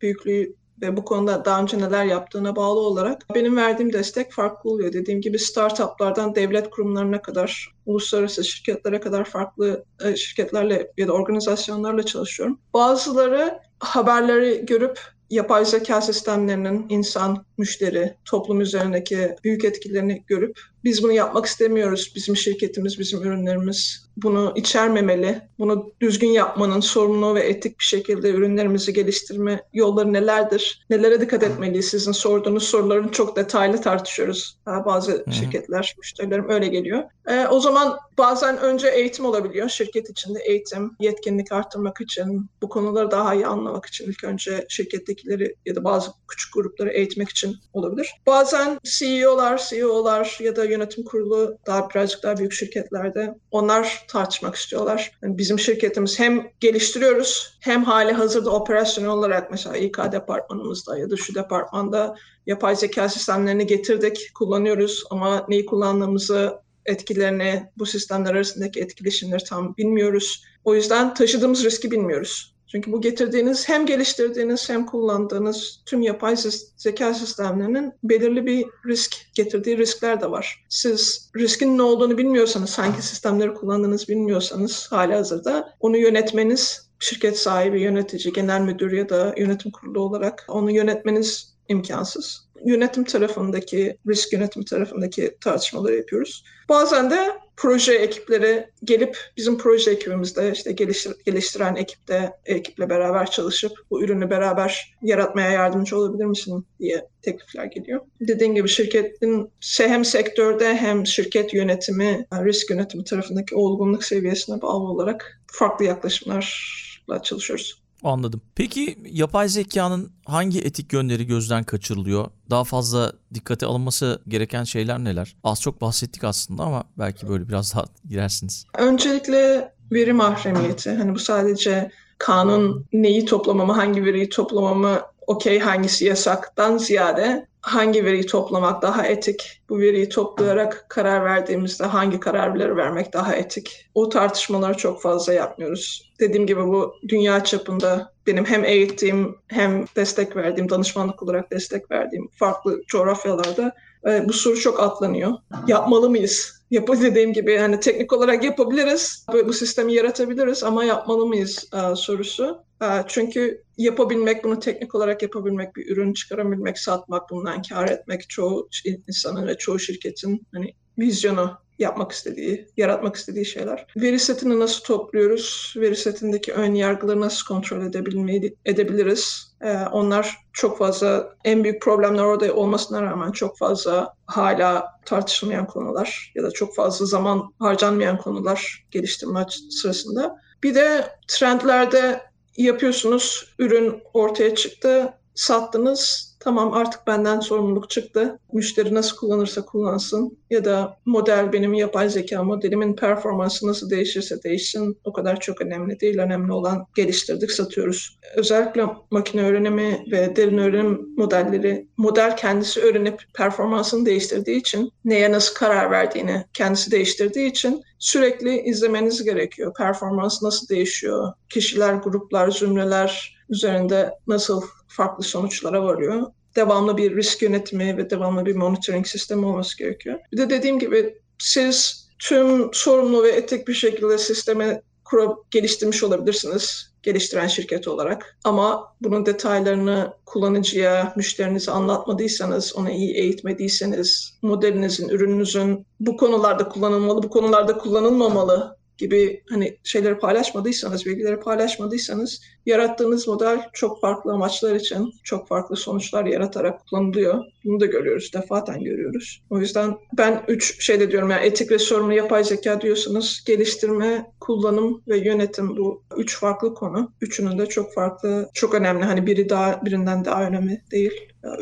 büyüklüğü 0.00 0.54
ve 0.82 0.96
bu 0.96 1.04
konuda 1.04 1.44
daha 1.44 1.62
önce 1.62 1.78
neler 1.78 2.04
yaptığına 2.04 2.56
bağlı 2.56 2.80
olarak 2.80 3.26
benim 3.34 3.56
verdiğim 3.56 3.92
destek 3.92 4.32
farklı 4.32 4.70
oluyor. 4.70 4.92
Dediğim 4.92 5.20
gibi 5.20 5.38
startuplardan 5.38 6.34
devlet 6.34 6.70
kurumlarına 6.70 7.22
kadar, 7.22 7.72
uluslararası 7.86 8.44
şirketlere 8.44 9.00
kadar 9.00 9.24
farklı 9.24 9.84
e, 10.04 10.16
şirketlerle 10.16 10.92
ya 10.96 11.08
da 11.08 11.12
organizasyonlarla 11.12 12.02
çalışıyorum. 12.02 12.58
Bazıları 12.74 13.58
haberleri 13.78 14.66
görüp 14.66 14.98
yapay 15.30 15.64
zeka 15.64 16.00
sistemlerinin 16.00 16.86
insan, 16.88 17.44
müşteri, 17.62 18.14
toplum 18.24 18.60
üzerindeki 18.60 19.36
büyük 19.44 19.64
etkilerini 19.64 20.24
görüp 20.26 20.58
biz 20.84 21.02
bunu 21.02 21.12
yapmak 21.12 21.46
istemiyoruz. 21.46 22.12
Bizim 22.16 22.36
şirketimiz, 22.36 22.98
bizim 22.98 23.22
ürünlerimiz 23.22 24.08
bunu 24.16 24.52
içermemeli. 24.56 25.42
Bunu 25.58 25.92
düzgün 26.00 26.28
yapmanın 26.28 26.80
sorumlu 26.80 27.34
ve 27.34 27.40
etik 27.40 27.78
bir 27.78 27.84
şekilde 27.84 28.30
ürünlerimizi 28.30 28.92
geliştirme 28.92 29.62
yolları 29.72 30.12
nelerdir? 30.12 30.84
Nelere 30.90 31.20
dikkat 31.20 31.42
etmeliyiz? 31.42 31.88
Sizin 31.88 32.12
sorduğunuz 32.12 32.62
soruların 32.62 33.08
çok 33.08 33.36
detaylı 33.36 33.80
tartışıyoruz. 33.80 34.56
Bazı 34.66 35.12
Hı-hı. 35.12 35.32
şirketler, 35.32 35.94
müşterilerim 35.98 36.50
öyle 36.50 36.68
geliyor. 36.68 37.02
E, 37.28 37.46
o 37.46 37.60
zaman 37.60 37.98
bazen 38.18 38.58
önce 38.58 38.88
eğitim 38.88 39.24
olabiliyor. 39.24 39.68
Şirket 39.68 40.10
içinde 40.10 40.38
eğitim, 40.40 40.96
yetkinlik 41.00 41.52
arttırmak 41.52 42.00
için, 42.00 42.46
bu 42.62 42.68
konuları 42.68 43.10
daha 43.10 43.34
iyi 43.34 43.46
anlamak 43.46 43.86
için 43.86 44.04
ilk 44.10 44.24
önce 44.24 44.66
şirkettekileri 44.68 45.54
ya 45.66 45.76
da 45.76 45.84
bazı 45.84 46.10
küçük 46.28 46.54
grupları 46.54 46.90
eğitmek 46.90 47.28
için 47.28 47.51
olabilir. 47.72 48.10
Bazen 48.26 48.78
CEO'lar, 48.84 49.62
CEO'lar 49.70 50.38
ya 50.40 50.56
da 50.56 50.64
yönetim 50.64 51.04
kurulu 51.04 51.56
daha 51.66 51.90
birazcık 51.90 52.22
daha 52.22 52.36
büyük 52.36 52.52
şirketlerde 52.52 53.34
onlar 53.50 54.04
tartışmak 54.08 54.54
istiyorlar. 54.54 55.12
Yani 55.22 55.38
bizim 55.38 55.58
şirketimiz 55.58 56.18
hem 56.18 56.50
geliştiriyoruz 56.60 57.58
hem 57.60 57.84
hali 57.84 58.12
hazırda 58.12 58.50
operasyonel 58.50 59.10
olarak 59.10 59.50
mesela 59.50 59.76
İK 59.76 59.98
departmanımızda 60.12 60.98
ya 60.98 61.10
da 61.10 61.16
şu 61.16 61.34
departmanda 61.34 62.14
yapay 62.46 62.76
zeka 62.76 63.08
sistemlerini 63.08 63.66
getirdik, 63.66 64.30
kullanıyoruz 64.34 65.04
ama 65.10 65.46
neyi 65.48 65.66
kullandığımızı 65.66 66.62
etkilerini, 66.86 67.70
bu 67.78 67.86
sistemler 67.86 68.34
arasındaki 68.34 68.80
etkileşimleri 68.80 69.44
tam 69.44 69.76
bilmiyoruz. 69.76 70.44
O 70.64 70.74
yüzden 70.74 71.14
taşıdığımız 71.14 71.64
riski 71.64 71.90
bilmiyoruz. 71.90 72.54
Çünkü 72.72 72.92
bu 72.92 73.00
getirdiğiniz 73.00 73.68
hem 73.68 73.86
geliştirdiğiniz 73.86 74.68
hem 74.70 74.86
kullandığınız 74.86 75.80
tüm 75.86 76.02
yapay 76.02 76.36
zeka 76.76 77.14
sistemlerinin 77.14 77.92
belirli 78.04 78.46
bir 78.46 78.66
risk 78.86 79.16
getirdiği 79.34 79.78
riskler 79.78 80.20
de 80.20 80.30
var. 80.30 80.64
Siz 80.68 81.30
riskin 81.36 81.78
ne 81.78 81.82
olduğunu 81.82 82.18
bilmiyorsanız, 82.18 82.78
hangi 82.78 83.02
sistemleri 83.02 83.54
kullandığınızı 83.54 84.08
bilmiyorsanız 84.08 84.86
hali 84.92 85.14
hazırda 85.14 85.74
onu 85.80 85.96
yönetmeniz 85.96 86.88
şirket 86.98 87.38
sahibi, 87.38 87.80
yönetici, 87.80 88.32
genel 88.32 88.60
müdür 88.60 88.92
ya 88.92 89.08
da 89.08 89.34
yönetim 89.36 89.70
kurulu 89.70 90.00
olarak 90.00 90.44
onu 90.48 90.70
yönetmeniz 90.70 91.54
imkansız. 91.68 92.48
Yönetim 92.64 93.04
tarafındaki, 93.04 93.98
risk 94.08 94.32
yönetimi 94.32 94.64
tarafındaki 94.64 95.36
tartışmaları 95.40 95.96
yapıyoruz. 95.96 96.44
Bazen 96.68 97.10
de 97.10 97.41
proje 97.62 97.92
ekipleri 97.92 98.66
gelip 98.84 99.18
bizim 99.36 99.58
proje 99.58 99.90
ekibimizde 99.90 100.52
işte 100.52 100.72
geliştir, 100.72 101.12
geliştiren 101.26 101.76
ekipte 101.76 102.32
ekiple 102.46 102.90
beraber 102.90 103.30
çalışıp 103.30 103.72
bu 103.90 104.04
ürünü 104.04 104.30
beraber 104.30 104.94
yaratmaya 105.02 105.50
yardımcı 105.50 105.98
olabilir 105.98 106.24
misin 106.24 106.66
diye 106.80 107.06
teklifler 107.22 107.64
geliyor. 107.64 108.00
Dediğim 108.20 108.54
gibi 108.54 108.68
şirketin 108.68 109.50
hem 109.78 110.04
sektörde 110.04 110.76
hem 110.76 111.06
şirket 111.06 111.54
yönetimi, 111.54 112.26
risk 112.32 112.70
yönetimi 112.70 113.04
tarafındaki 113.04 113.54
olgunluk 113.54 114.04
seviyesine 114.04 114.62
bağlı 114.62 114.84
olarak 114.84 115.40
farklı 115.46 115.84
yaklaşımlarla 115.84 117.22
çalışıyoruz. 117.22 117.81
Anladım. 118.04 118.40
Peki 118.54 118.98
yapay 119.10 119.48
zekanın 119.48 120.12
hangi 120.24 120.60
etik 120.60 120.92
yönleri 120.92 121.26
gözden 121.26 121.64
kaçırılıyor? 121.64 122.26
Daha 122.50 122.64
fazla 122.64 123.12
dikkate 123.34 123.66
alınması 123.66 124.22
gereken 124.28 124.64
şeyler 124.64 124.98
neler? 124.98 125.36
Az 125.44 125.62
çok 125.62 125.80
bahsettik 125.80 126.24
aslında 126.24 126.62
ama 126.62 126.84
belki 126.98 127.28
böyle 127.28 127.48
biraz 127.48 127.74
daha 127.74 127.84
girersiniz. 128.08 128.64
Öncelikle 128.78 129.72
veri 129.92 130.12
mahremiyeti. 130.12 130.90
Hani 130.90 131.14
bu 131.14 131.18
sadece 131.18 131.90
kanun 132.18 132.86
neyi 132.92 133.24
toplamamı, 133.24 133.72
hangi 133.72 134.04
veriyi 134.04 134.28
toplamamı 134.28 135.00
okey 135.32 135.58
hangisi 135.58 136.04
yasaktan 136.04 136.78
ziyade 136.78 137.46
hangi 137.60 138.04
veriyi 138.04 138.26
toplamak 138.26 138.82
daha 138.82 139.06
etik, 139.06 139.62
bu 139.68 139.78
veriyi 139.78 140.08
toplayarak 140.08 140.86
karar 140.88 141.24
verdiğimizde 141.24 141.84
hangi 141.84 142.20
kararları 142.20 142.76
vermek 142.76 143.12
daha 143.12 143.34
etik. 143.34 143.86
O 143.94 144.08
tartışmaları 144.08 144.76
çok 144.76 145.02
fazla 145.02 145.32
yapmıyoruz. 145.32 146.12
Dediğim 146.20 146.46
gibi 146.46 146.64
bu 146.64 146.94
dünya 147.08 147.44
çapında 147.44 148.12
benim 148.26 148.44
hem 148.44 148.64
eğittiğim 148.64 149.36
hem 149.48 149.84
destek 149.96 150.36
verdiğim, 150.36 150.70
danışmanlık 150.70 151.22
olarak 151.22 151.50
destek 151.50 151.90
verdiğim 151.90 152.28
farklı 152.38 152.82
coğrafyalarda 152.88 153.72
e, 154.08 154.28
bu 154.28 154.32
soru 154.32 154.60
çok 154.60 154.80
atlanıyor. 154.80 155.32
Yapmalı 155.66 156.10
mıyız? 156.10 156.62
Yapı 156.70 157.00
dediğim 157.00 157.32
gibi 157.32 157.56
hani 157.56 157.80
teknik 157.80 158.12
olarak 158.12 158.44
yapabiliriz, 158.44 159.26
bu 159.46 159.52
sistemi 159.52 159.94
yaratabiliriz 159.94 160.64
ama 160.64 160.84
yapmalı 160.84 161.26
mıyız 161.26 161.68
e, 161.74 161.96
sorusu. 161.96 162.64
E, 162.82 162.86
çünkü 163.06 163.62
yapabilmek, 163.78 164.44
bunu 164.44 164.60
teknik 164.60 164.94
olarak 164.94 165.22
yapabilmek, 165.22 165.76
bir 165.76 165.90
ürün 165.90 166.12
çıkarabilmek, 166.12 166.78
satmak, 166.78 167.30
bundan 167.30 167.62
kar 167.62 167.88
etmek 167.88 168.30
çoğu 168.30 168.68
insanın 169.08 169.46
ve 169.46 169.58
çoğu 169.58 169.78
şirketin 169.78 170.46
hani 170.54 170.74
vizyonu 170.98 171.62
yapmak 171.78 172.12
istediği, 172.12 172.68
yaratmak 172.76 173.16
istediği 173.16 173.46
şeyler. 173.46 173.86
Veri 173.96 174.18
setini 174.18 174.60
nasıl 174.60 174.84
topluyoruz? 174.84 175.74
Veri 175.76 175.96
setindeki 175.96 176.52
ön 176.52 176.74
yargıları 176.74 177.20
nasıl 177.20 177.46
kontrol 177.46 177.86
edebilmeyi, 177.86 178.56
edebiliriz? 178.64 179.54
Ee, 179.62 179.76
onlar 179.92 180.36
çok 180.52 180.78
fazla, 180.78 181.36
en 181.44 181.64
büyük 181.64 181.82
problemler 181.82 182.22
orada 182.22 182.54
olmasına 182.54 183.02
rağmen 183.02 183.30
çok 183.30 183.58
fazla 183.58 184.14
hala 184.26 184.86
tartışılmayan 185.04 185.66
konular 185.66 186.32
ya 186.34 186.42
da 186.42 186.50
çok 186.50 186.74
fazla 186.74 187.06
zaman 187.06 187.54
harcanmayan 187.58 188.18
konular 188.18 188.86
geliştirme 188.90 189.46
sırasında. 189.70 190.36
Bir 190.62 190.74
de 190.74 191.06
trendlerde 191.28 192.20
yapıyorsunuz, 192.56 193.54
ürün 193.58 194.02
ortaya 194.14 194.54
çıktı, 194.54 195.14
sattınız, 195.34 196.32
tamam 196.40 196.72
artık 196.72 197.06
benden 197.06 197.40
sorumluluk 197.40 197.90
çıktı. 197.90 198.38
Müşteri 198.52 198.94
nasıl 198.94 199.16
kullanırsa 199.16 199.64
kullansın 199.64 200.38
ya 200.50 200.64
da 200.64 200.98
model 201.04 201.52
benim 201.52 201.74
yapay 201.74 202.08
zeka 202.08 202.42
modelimin 202.42 202.96
performansı 202.96 203.66
nasıl 203.66 203.90
değişirse 203.90 204.42
değişsin 204.42 204.98
o 205.04 205.12
kadar 205.12 205.40
çok 205.40 205.60
önemli 205.60 206.00
değil. 206.00 206.18
Önemli 206.18 206.52
olan 206.52 206.86
geliştirdik 206.94 207.50
satıyoruz. 207.50 208.18
Özellikle 208.36 208.86
makine 209.10 209.42
öğrenimi 209.42 210.04
ve 210.12 210.36
derin 210.36 210.58
öğrenim 210.58 211.08
modelleri 211.16 211.86
model 211.96 212.36
kendisi 212.36 212.80
öğrenip 212.80 213.22
performansını 213.34 214.06
değiştirdiği 214.06 214.56
için 214.56 214.92
neye 215.04 215.32
nasıl 215.32 215.54
karar 215.54 215.90
verdiğini 215.90 216.44
kendisi 216.54 216.90
değiştirdiği 216.90 217.50
için 217.50 217.82
sürekli 217.98 218.60
izlemeniz 218.62 219.24
gerekiyor. 219.24 219.74
Performans 219.74 220.42
nasıl 220.42 220.68
değişiyor? 220.68 221.32
Kişiler, 221.48 221.94
gruplar, 221.94 222.50
zümreler 222.50 223.42
üzerinde 223.48 224.10
nasıl 224.26 224.62
farklı 224.92 225.24
sonuçlara 225.24 225.82
varıyor. 225.84 226.26
Devamlı 226.56 226.96
bir 226.96 227.16
risk 227.16 227.42
yönetimi 227.42 227.96
ve 227.96 228.10
devamlı 228.10 228.46
bir 228.46 228.56
monitoring 228.56 229.06
sistemi 229.06 229.46
olması 229.46 229.78
gerekiyor. 229.78 230.18
Bir 230.32 230.38
de 230.38 230.50
dediğim 230.50 230.78
gibi 230.78 231.18
siz 231.38 232.08
tüm 232.18 232.70
sorumlu 232.72 233.22
ve 233.22 233.28
etik 233.28 233.68
bir 233.68 233.74
şekilde 233.74 234.18
sistemi 234.18 234.82
kurup 235.04 235.50
geliştirmiş 235.50 236.02
olabilirsiniz. 236.02 236.92
geliştiren 237.02 237.46
şirket 237.46 237.88
olarak. 237.88 238.38
Ama 238.44 238.94
bunun 239.00 239.26
detaylarını 239.26 240.12
kullanıcıya, 240.26 241.12
müşterinize 241.16 241.70
anlatmadıysanız, 241.70 242.76
onu 242.76 242.90
iyi 242.90 243.14
eğitmediyseniz, 243.14 244.34
modelinizin, 244.42 245.08
ürününüzün 245.08 245.86
bu 246.00 246.16
konularda 246.16 246.68
kullanılmalı, 246.68 247.22
bu 247.22 247.30
konularda 247.30 247.78
kullanılmamalı 247.78 248.76
gibi 248.98 249.42
hani 249.50 249.78
şeyleri 249.84 250.18
paylaşmadıysanız, 250.18 251.06
bilgileri 251.06 251.40
paylaşmadıysanız 251.40 252.42
yarattığınız 252.66 253.28
model 253.28 253.60
çok 253.72 254.00
farklı 254.00 254.32
amaçlar 254.32 254.74
için 254.74 255.12
çok 255.24 255.48
farklı 255.48 255.76
sonuçlar 255.76 256.24
yaratarak 256.24 256.86
kullanılıyor. 256.86 257.44
Bunu 257.64 257.80
da 257.80 257.86
görüyoruz, 257.86 258.30
defaten 258.34 258.84
görüyoruz. 258.84 259.42
O 259.50 259.58
yüzden 259.58 259.96
ben 260.18 260.44
üç 260.48 260.84
şeyde 260.84 261.10
diyorum 261.10 261.30
yani 261.30 261.46
etik 261.46 261.70
ve 261.70 261.78
sorumlu 261.78 262.12
yapay 262.12 262.44
zeka 262.44 262.80
diyorsunuz. 262.80 263.44
Geliştirme, 263.46 264.32
kullanım 264.40 265.02
ve 265.08 265.18
yönetim 265.18 265.76
bu 265.76 266.02
üç 266.16 266.38
farklı 266.38 266.74
konu. 266.74 267.12
Üçünün 267.20 267.58
de 267.58 267.66
çok 267.66 267.94
farklı, 267.94 268.50
çok 268.54 268.74
önemli. 268.74 269.04
Hani 269.04 269.26
biri 269.26 269.48
daha 269.48 269.84
birinden 269.84 270.24
daha 270.24 270.46
önemli 270.46 270.82
değil. 270.90 271.12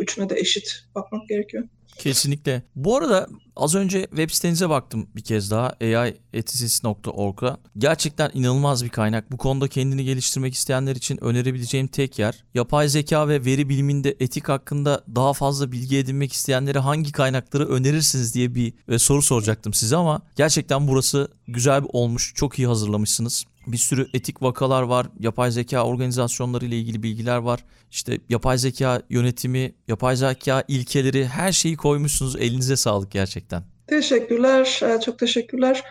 Üçüne 0.01 0.31
de 0.31 0.35
eşit 0.39 0.85
bakmak 0.95 1.29
gerekiyor. 1.29 1.65
Kesinlikle. 1.99 2.63
Bu 2.77 2.97
arada 2.97 3.29
az 3.57 3.75
önce 3.75 4.07
web 4.07 4.31
sitenize 4.31 4.69
baktım 4.69 5.09
bir 5.17 5.23
kez 5.23 5.51
daha 5.51 5.77
aieticis.org'a. 5.81 7.57
Gerçekten 7.79 8.31
inanılmaz 8.35 8.85
bir 8.85 8.89
kaynak. 8.89 9.33
Bu 9.33 9.37
konuda 9.37 9.69
kendini 9.69 10.05
geliştirmek 10.05 10.55
isteyenler 10.55 10.97
için 10.97 11.25
önerebileceğim 11.25 11.87
tek 11.87 12.19
yer. 12.19 12.45
Yapay 12.55 12.89
zeka 12.89 13.29
ve 13.29 13.45
veri 13.45 13.69
biliminde 13.69 14.17
etik 14.21 14.49
hakkında 14.49 15.05
daha 15.15 15.33
fazla 15.33 15.73
bilgi 15.73 15.99
edinmek 15.99 16.33
isteyenlere 16.33 16.79
hangi 16.79 17.13
kaynakları 17.13 17.69
önerirsiniz 17.69 18.35
diye 18.35 18.55
bir 18.55 18.73
e, 18.89 18.99
soru 18.99 19.23
soracaktım 19.23 19.75
size 19.75 19.97
ama 19.97 20.21
gerçekten 20.37 20.89
burası 20.89 21.29
güzel 21.49 21.83
olmuş. 21.89 22.33
Çok 22.35 22.59
iyi 22.59 22.69
hazırlamışsınız. 22.69 23.45
Bir 23.73 23.77
sürü 23.79 24.07
etik 24.15 24.43
vakalar 24.43 24.83
var. 24.83 25.07
Yapay 25.21 25.51
zeka 25.51 25.85
organizasyonları 25.85 26.65
ile 26.65 26.77
ilgili 26.77 27.03
bilgiler 27.03 27.37
var. 27.37 27.65
İşte 27.91 28.19
yapay 28.29 28.59
zeka 28.59 29.03
yönetimi, 29.11 29.75
yapay 29.89 30.17
zeka 30.17 30.65
ilkeleri 30.69 31.27
her 31.27 31.53
şeyi 31.53 31.77
koymuşsunuz. 31.77 32.37
Elinize 32.37 32.77
sağlık 32.77 33.11
gerçekten. 33.11 33.63
Teşekkürler. 33.87 34.81
Çok 35.05 35.19
teşekkürler. 35.19 35.85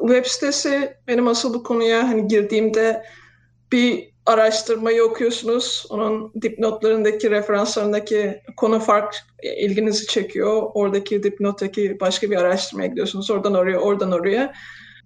Web 0.00 0.24
sitesi 0.26 0.94
benim 1.08 1.28
asıl 1.28 1.54
bu 1.54 1.62
konuya 1.62 2.08
hani 2.08 2.28
girdiğimde 2.28 3.02
bir 3.72 4.12
araştırmayı 4.26 5.04
okuyorsunuz. 5.04 5.86
Onun 5.90 6.32
dipnotlarındaki, 6.42 7.30
referanslarındaki 7.30 8.42
konu 8.56 8.80
fark 8.80 9.16
ilginizi 9.58 10.06
çekiyor. 10.06 10.62
Oradaki 10.74 11.22
dipnottaki 11.22 12.00
başka 12.00 12.30
bir 12.30 12.36
araştırmaya 12.36 12.88
gidiyorsunuz. 12.88 13.30
Oradan 13.30 13.54
oraya, 13.54 13.78
oradan 13.78 14.12
oraya 14.12 14.52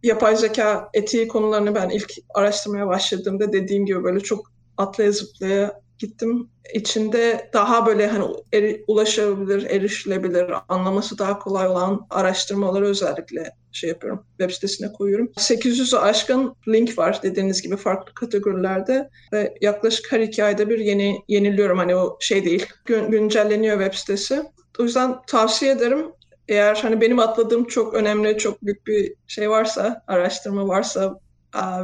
yapay 0.06 0.36
zeka 0.36 0.88
etiği 0.94 1.28
konularını 1.28 1.74
ben 1.74 1.88
ilk 1.88 2.12
araştırmaya 2.34 2.86
başladığımda 2.86 3.52
dediğim 3.52 3.86
gibi 3.86 4.04
böyle 4.04 4.20
çok 4.20 4.52
atlaya 4.76 5.12
zıplaya 5.12 5.80
gittim. 5.98 6.50
İçinde 6.74 7.50
daha 7.52 7.86
böyle 7.86 8.06
hani 8.06 8.24
eri, 8.52 8.84
ulaşabilir, 8.88 9.70
erişilebilir, 9.70 10.46
anlaması 10.68 11.18
daha 11.18 11.38
kolay 11.38 11.68
olan 11.68 12.06
araştırmaları 12.10 12.86
özellikle 12.86 13.52
şey 13.72 13.90
yapıyorum. 13.90 14.26
Web 14.38 14.50
sitesine 14.50 14.92
koyuyorum. 14.92 15.32
800'ü 15.36 15.98
aşkın 15.98 16.54
link 16.68 16.98
var 16.98 17.20
dediğiniz 17.22 17.62
gibi 17.62 17.76
farklı 17.76 18.14
kategorilerde 18.14 19.10
ve 19.32 19.54
yaklaşık 19.60 20.12
her 20.12 20.20
iki 20.20 20.44
ayda 20.44 20.70
bir 20.70 20.78
yeni 20.78 21.22
yeniliyorum. 21.28 21.78
Hani 21.78 21.96
o 21.96 22.16
şey 22.20 22.44
değil. 22.44 22.66
Gün, 22.84 23.10
güncelleniyor 23.10 23.78
web 23.78 23.98
sitesi. 23.98 24.42
O 24.78 24.82
yüzden 24.82 25.16
tavsiye 25.26 25.72
ederim 25.72 26.12
eğer 26.48 26.78
hani 26.82 27.00
benim 27.00 27.18
atladığım 27.18 27.64
çok 27.64 27.94
önemli, 27.94 28.38
çok 28.38 28.62
büyük 28.62 28.86
bir 28.86 29.14
şey 29.26 29.50
varsa, 29.50 30.04
araştırma 30.06 30.68
varsa 30.68 31.20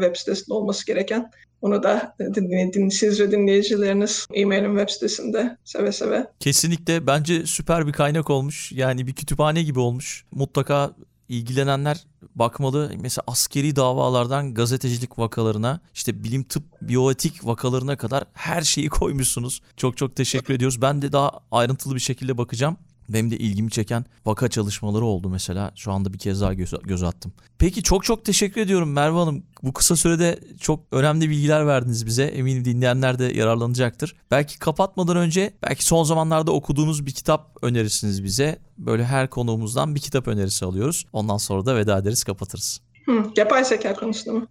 web 0.01 0.17
sitesinde 0.17 0.55
olması 0.55 0.87
gereken 0.87 1.31
onu 1.63 1.83
da 1.83 2.17
dinleyin, 2.35 2.89
siz 2.89 3.21
ve 3.21 3.31
dinleyicileriniz 3.31 4.27
e-mailin 4.35 4.79
web 4.79 4.89
sitesinde 4.89 5.57
seve 5.65 5.93
seve. 5.93 6.27
Kesinlikle 6.41 7.07
bence 7.07 7.47
süper 7.47 7.87
bir 7.87 7.93
kaynak 7.93 8.31
olmuş. 8.31 8.73
Yani 8.73 9.07
bir 9.07 9.15
kütüphane 9.15 9.63
gibi 9.63 9.79
olmuş. 9.79 10.25
Mutlaka 10.31 10.95
ilgilenenler 11.29 12.07
bakmalı. 12.35 12.93
Mesela 13.01 13.25
askeri 13.27 13.77
davalardan 13.77 14.55
gazetecilik 14.55 15.19
vakalarına, 15.19 15.81
işte 15.95 16.25
bilim 16.25 16.45
tıp, 16.45 16.65
biyoetik 16.83 17.47
vakalarına 17.47 17.97
kadar 17.97 18.25
her 18.33 18.63
şeyi 18.63 18.89
koymuşsunuz. 19.01 19.63
Çok 19.77 19.97
çok 19.97 20.17
teşekkür 20.17 20.55
ediyoruz. 20.55 20.83
Ben 20.83 21.03
de 21.03 21.13
daha 21.13 21.31
ayrıntılı 21.51 21.95
bir 21.95 22.01
şekilde 22.01 22.39
bakacağım. 22.39 22.77
Benim 23.09 23.31
de 23.31 23.37
ilgimi 23.37 23.71
çeken 23.71 24.05
vaka 24.27 24.49
çalışmaları 24.49 25.05
oldu 25.05 25.29
mesela. 25.29 25.73
Şu 25.75 25.93
anda 25.93 26.13
bir 26.13 26.19
kez 26.19 26.41
daha 26.41 26.55
göz, 26.55 26.75
göz 26.83 27.03
attım. 27.03 27.33
Peki 27.59 27.83
çok 27.83 28.05
çok 28.05 28.25
teşekkür 28.25 28.61
ediyorum 28.61 28.93
Merve 28.93 29.17
Hanım. 29.19 29.43
Bu 29.63 29.73
kısa 29.73 29.97
sürede 29.97 30.39
çok 30.61 30.81
önemli 30.93 31.31
bilgiler 31.31 31.67
verdiniz 31.67 32.07
bize. 32.07 32.25
Eminim 32.25 32.65
dinleyenler 32.65 33.19
de 33.19 33.25
yararlanacaktır. 33.25 34.17
Belki 34.31 34.59
kapatmadan 34.59 35.17
önce 35.17 35.53
belki 35.63 35.85
son 35.85 36.05
zamanlarda 36.05 36.53
okuduğunuz 36.53 37.07
bir 37.07 37.13
kitap 37.13 37.57
önerirsiniz 37.63 38.25
bize. 38.25 38.59
Böyle 38.79 39.05
her 39.05 39.31
konuğumuzdan 39.31 39.95
bir 39.95 40.01
kitap 40.01 40.29
önerisi 40.29 40.65
alıyoruz. 40.65 41.07
Ondan 41.13 41.37
sonra 41.37 41.67
da 41.67 41.77
veda 41.77 41.99
ederiz 41.99 42.25
kapatırız. 42.25 42.81
Hı, 43.07 43.25
yapay 43.37 43.65
zeka 43.65 43.95
konusunda 43.95 44.39
mı? 44.39 44.47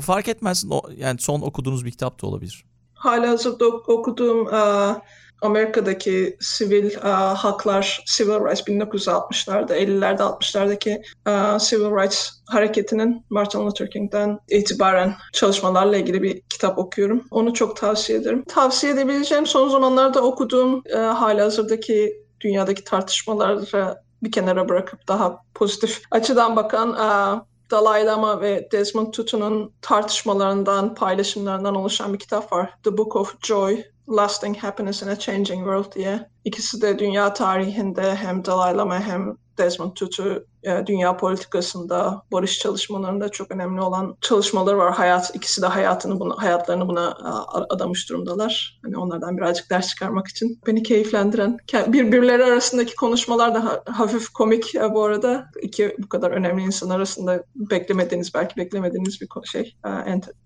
Fark 0.00 0.28
etmez. 0.28 0.64
Yani 0.96 1.20
son 1.20 1.40
okuduğunuz 1.40 1.84
bir 1.84 1.90
kitap 1.90 2.22
da 2.22 2.26
olabilir. 2.26 2.64
Hala 2.94 3.28
hazırda 3.28 3.66
okuduğum 3.66 4.46
uh, 4.46 4.94
Amerika'daki 5.42 6.36
sivil 6.40 6.96
uh, 6.96 7.36
haklar, 7.36 8.04
civil 8.06 8.40
rights 8.44 8.62
1960'larda, 8.68 9.76
50'lerde, 9.76 10.22
60'lardaki 10.22 11.02
uh, 11.26 11.58
civil 11.58 11.90
rights 11.90 12.30
hareketinin 12.46 13.24
Martin 13.30 13.66
Luther 13.66 13.90
King'den 13.90 14.38
itibaren 14.50 15.14
çalışmalarla 15.32 15.96
ilgili 15.96 16.22
bir 16.22 16.40
kitap 16.40 16.78
okuyorum. 16.78 17.24
Onu 17.30 17.54
çok 17.54 17.76
tavsiye 17.76 18.18
ederim. 18.18 18.44
Tavsiye 18.48 18.92
edebileceğim 18.92 19.46
son 19.46 19.68
zamanlarda 19.68 20.22
okuduğum 20.22 20.74
uh, 20.74 20.98
hala 20.98 21.44
hazırdaki 21.44 22.22
dünyadaki 22.40 22.84
tartışmaları 22.84 23.96
bir 24.22 24.32
kenara 24.32 24.68
bırakıp 24.68 25.08
daha 25.08 25.38
pozitif 25.54 26.02
açıdan 26.10 26.56
bakan 26.56 26.90
uh, 26.90 27.40
Dalai 27.70 28.06
Lama 28.06 28.40
ve 28.40 28.68
Desmond 28.72 29.12
Tutu'nun 29.12 29.72
tartışmalarından, 29.82 30.94
paylaşımlarından 30.94 31.74
oluşan 31.74 32.12
bir 32.12 32.18
kitap 32.18 32.52
var. 32.52 32.70
The 32.84 32.98
Book 32.98 33.16
of 33.16 33.34
Joy, 33.42 33.82
Lasting 34.08 34.56
Happiness 34.56 35.02
in 35.02 35.08
a 35.08 35.18
Changing 35.18 35.64
World 35.64 35.94
diye. 35.94 36.28
İkisi 36.44 36.82
de 36.82 36.98
dünya 36.98 37.32
tarihinde 37.32 38.14
hem 38.14 38.44
Dalai 38.44 38.76
Lama 38.76 39.00
hem 39.00 39.36
Desmond 39.58 39.94
Tutu 39.94 40.46
dünya 40.86 41.16
politikasında, 41.16 42.22
barış 42.32 42.58
çalışmalarında 42.58 43.28
çok 43.28 43.50
önemli 43.50 43.80
olan 43.80 44.16
çalışmaları 44.20 44.78
var. 44.78 44.94
Hayat 44.94 45.30
ikisi 45.34 45.62
de 45.62 45.66
hayatını 45.66 46.20
buna, 46.20 46.34
hayatlarını 46.36 46.88
buna 46.88 47.16
e, 47.24 47.28
adamış 47.74 48.10
durumdalar. 48.10 48.80
Hani 48.84 48.96
onlardan 48.96 49.36
birazcık 49.36 49.70
ders 49.70 49.88
çıkarmak 49.88 50.28
için 50.28 50.60
beni 50.66 50.82
keyiflendiren, 50.82 51.56
birbirleri 51.86 52.44
arasındaki 52.44 52.94
konuşmalar 52.94 53.54
da 53.54 53.82
hafif 53.86 54.28
komik 54.28 54.74
e, 54.74 54.94
bu 54.94 55.04
arada. 55.04 55.44
İki 55.62 55.96
bu 55.98 56.08
kadar 56.08 56.30
önemli 56.30 56.62
insan 56.62 56.90
arasında 56.90 57.44
beklemediğiniz, 57.54 58.34
belki 58.34 58.56
beklemediğiniz 58.56 59.20
bir 59.20 59.28
şey, 59.52 59.76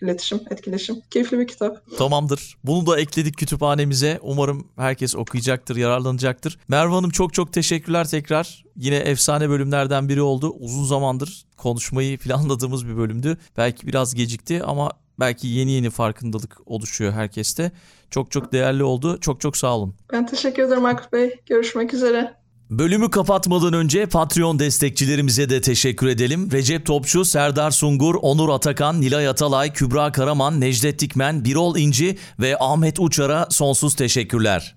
iletişim, 0.03 0.41
etkileşim. 0.51 0.97
Keyifli 1.11 1.39
bir 1.39 1.47
kitap. 1.47 1.77
Tamamdır. 1.99 2.57
Bunu 2.65 2.87
da 2.87 3.01
ekledik 3.01 3.39
kütüphanemize. 3.39 4.19
Umarım 4.23 4.67
herkes 4.77 5.17
okuyacaktır, 5.17 5.77
yararlanacaktır. 5.77 6.59
Merve 6.69 6.93
Hanım 6.93 7.11
çok 7.11 7.35
çok 7.35 7.53
teşekkürler 7.53 8.09
tekrar. 8.09 8.67
Yine 8.77 8.97
efsane 8.97 9.51
bölümlerden 9.51 10.06
biri 10.09 10.23
oldu. 10.23 10.51
Uzun 10.59 10.85
zamandır 10.85 11.47
konuşmayı 11.57 12.19
planladığımız 12.19 12.89
bir 12.89 12.97
bölümdü. 12.97 13.39
Belki 13.57 13.87
biraz 13.87 14.15
gecikti 14.15 14.63
ama 14.63 14.91
belki 15.21 15.47
yeni 15.47 15.73
yeni 15.73 15.91
farkındalık 15.91 16.57
oluşuyor 16.67 17.13
herkeste. 17.13 17.73
Çok 18.11 18.31
çok 18.31 18.53
değerli 18.53 18.85
oldu. 18.85 19.21
Çok 19.21 19.41
çok 19.41 19.57
sağ 19.57 19.77
olun. 19.77 19.95
Ben 20.13 20.27
teşekkür 20.27 20.63
ederim 20.63 20.85
Aykut 20.85 21.13
Bey. 21.13 21.41
Görüşmek 21.47 21.95
üzere. 21.95 22.35
Bölümü 22.71 23.11
kapatmadan 23.11 23.73
önce 23.73 24.07
Patreon 24.07 24.59
destekçilerimize 24.59 25.51
de 25.51 25.61
teşekkür 25.61 26.07
edelim. 26.07 26.53
Recep 26.53 26.87
Topçu, 26.87 27.25
Serdar 27.25 27.71
Sungur, 27.71 28.15
Onur 28.15 28.49
Atakan, 28.49 29.01
Nilay 29.01 29.29
Atalay, 29.29 29.73
Kübra 29.73 30.13
Karaman, 30.13 30.61
Necdet 30.61 30.99
Dikmen, 30.99 31.45
Birol 31.45 31.77
İnci 31.77 32.19
ve 32.41 32.57
Ahmet 32.61 33.01
Uçar'a 33.01 33.47
sonsuz 33.51 33.95
teşekkürler. 33.95 34.77